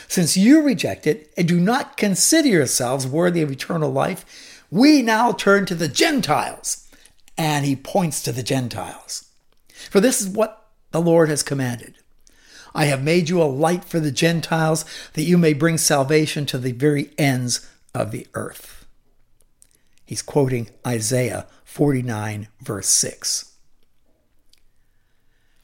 since 0.08 0.36
you 0.36 0.62
reject 0.62 1.06
it 1.06 1.32
and 1.38 1.48
do 1.48 1.60
not 1.60 1.98
consider 1.98 2.48
yourselves 2.48 3.06
worthy 3.06 3.42
of 3.42 3.52
eternal 3.52 3.92
life, 3.92 4.66
we 4.72 5.02
now 5.02 5.32
turn 5.32 5.66
to 5.66 5.76
the 5.76 5.88
Gentiles. 5.88 6.88
And 7.38 7.66
he 7.66 7.76
points 7.76 8.22
to 8.24 8.32
the 8.32 8.44
Gentiles. 8.44 9.30
For 9.90 10.00
this 10.00 10.20
is 10.20 10.28
what 10.28 10.68
the 10.92 11.02
Lord 11.02 11.30
has 11.30 11.42
commanded. 11.42 11.99
I 12.80 12.86
have 12.86 13.04
made 13.04 13.28
you 13.28 13.42
a 13.42 13.44
light 13.44 13.84
for 13.84 14.00
the 14.00 14.10
Gentiles, 14.10 14.86
that 15.12 15.24
you 15.24 15.38
may 15.38 15.52
bring 15.52 15.78
salvation 15.78 16.46
to 16.46 16.58
the 16.58 16.72
very 16.72 17.12
ends 17.18 17.70
of 17.94 18.12
the 18.12 18.26
earth. 18.36 18.86
He's 20.06 20.22
quoting 20.22 20.70
Isaiah 20.88 21.46
49, 21.66 22.48
verse 22.62 22.88
6. 22.88 23.52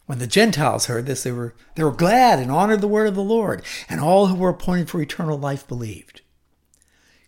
When 0.08 0.20
the 0.20 0.28
Gentiles 0.28 0.88
heard 0.88 1.06
this, 1.06 1.24
they 1.24 1.32
were, 1.32 1.56
they 1.76 1.86
were 1.86 1.94
glad 1.94 2.40
and 2.40 2.52
honored 2.52 2.82
the 2.82 2.88
word 2.90 3.08
of 3.08 3.16
the 3.16 3.24
Lord, 3.24 3.64
and 3.88 4.02
all 4.02 4.28
who 4.28 4.36
were 4.36 4.50
appointed 4.50 4.90
for 4.90 5.02
eternal 5.02 5.40
life 5.40 5.66
believed. 5.66 6.20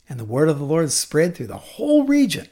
And 0.10 0.19
the 0.19 0.26
word 0.26 0.50
of 0.50 0.60
the 0.60 0.65
Lord 0.65 0.91
spread 0.91 1.34
through 1.34 1.47
the 1.47 1.56
whole 1.56 2.04
region. 2.04 2.50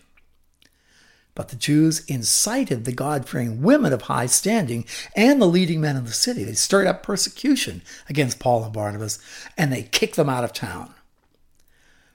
But 1.35 1.49
the 1.49 1.57
Jews 1.57 2.03
incited 2.05 2.85
the 2.85 2.93
God 2.93 3.27
fearing 3.27 3.61
women 3.61 3.91
of 3.91 4.03
high 4.03 4.25
standing 4.25 4.85
and 5.15 5.41
the 5.41 5.47
leading 5.47 5.81
men 5.81 5.97
of 5.97 6.07
the 6.07 6.13
city. 6.13 6.45
They 6.45 6.53
stirred 6.53 6.87
up 6.87 7.03
persecution 7.03 7.81
against 8.09 8.39
Paul 8.39 8.63
and 8.63 8.73
Barnabas, 8.73 9.19
and 9.57 9.71
they 9.71 9.83
kicked 9.83 10.15
them 10.15 10.29
out 10.29 10.45
of 10.45 10.53
town. 10.53 10.93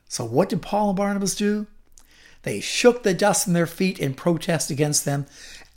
So, 0.08 0.24
what 0.24 0.48
did 0.48 0.62
Paul 0.62 0.88
and 0.88 0.96
Barnabas 0.96 1.34
do? 1.34 1.66
They 2.42 2.60
shook 2.60 3.02
the 3.02 3.12
dust 3.12 3.44
from 3.44 3.52
their 3.52 3.66
feet 3.66 3.98
in 3.98 4.14
protest 4.14 4.70
against 4.70 5.04
them 5.04 5.26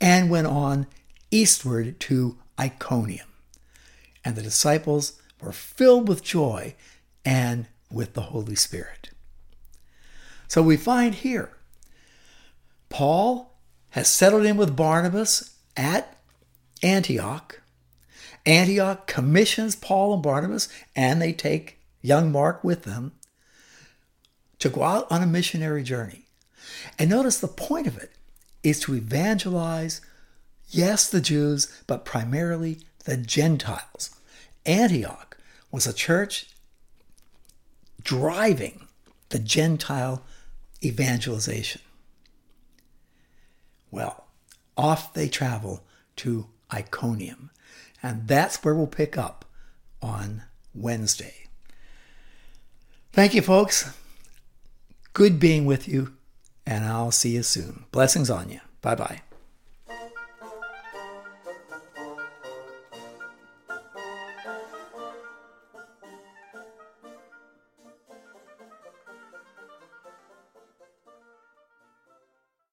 and 0.00 0.30
went 0.30 0.46
on 0.46 0.86
eastward 1.30 2.00
to 2.00 2.38
Iconium. 2.58 3.28
And 4.24 4.36
the 4.36 4.42
disciples 4.42 5.20
were 5.40 5.52
filled 5.52 6.08
with 6.08 6.24
joy 6.24 6.74
and 7.24 7.66
with 7.90 8.14
the 8.14 8.22
Holy 8.22 8.54
Spirit. 8.54 9.10
So 10.48 10.62
we 10.62 10.78
find 10.78 11.14
here 11.14 11.50
Paul 12.94 13.50
has 13.90 14.06
settled 14.06 14.44
in 14.44 14.56
with 14.56 14.76
Barnabas 14.76 15.56
at 15.76 16.16
Antioch. 16.80 17.60
Antioch 18.46 19.08
commissions 19.08 19.74
Paul 19.74 20.14
and 20.14 20.22
Barnabas, 20.22 20.68
and 20.94 21.20
they 21.20 21.32
take 21.32 21.80
young 22.02 22.30
Mark 22.30 22.62
with 22.62 22.84
them 22.84 23.10
to 24.60 24.68
go 24.68 24.84
out 24.84 25.10
on 25.10 25.24
a 25.24 25.26
missionary 25.26 25.82
journey. 25.82 26.26
And 26.96 27.10
notice 27.10 27.40
the 27.40 27.48
point 27.48 27.88
of 27.88 27.98
it 27.98 28.12
is 28.62 28.78
to 28.82 28.94
evangelize 28.94 30.00
Yes, 30.68 31.10
the 31.10 31.20
Jews, 31.20 31.82
but 31.88 32.04
primarily 32.04 32.78
the 33.06 33.16
Gentiles. 33.16 34.14
Antioch 34.64 35.36
was 35.72 35.88
a 35.88 35.92
church 35.92 36.46
driving 38.00 38.86
the 39.30 39.40
Gentile 39.40 40.22
evangelization. 40.80 41.80
Well, 43.94 44.24
off 44.76 45.14
they 45.14 45.28
travel 45.28 45.84
to 46.16 46.48
Iconium, 46.72 47.50
and 48.02 48.26
that's 48.26 48.64
where 48.64 48.74
we'll 48.74 48.88
pick 48.88 49.16
up 49.16 49.44
on 50.02 50.42
Wednesday. 50.74 51.46
Thank 53.12 53.34
you, 53.34 53.40
folks. 53.40 53.94
Good 55.12 55.38
being 55.38 55.64
with 55.64 55.86
you, 55.86 56.14
and 56.66 56.84
I'll 56.84 57.12
see 57.12 57.36
you 57.36 57.44
soon. 57.44 57.84
Blessings 57.92 58.30
on 58.30 58.50
you. 58.50 58.58
Bye 58.82 58.96
bye. 58.96 59.20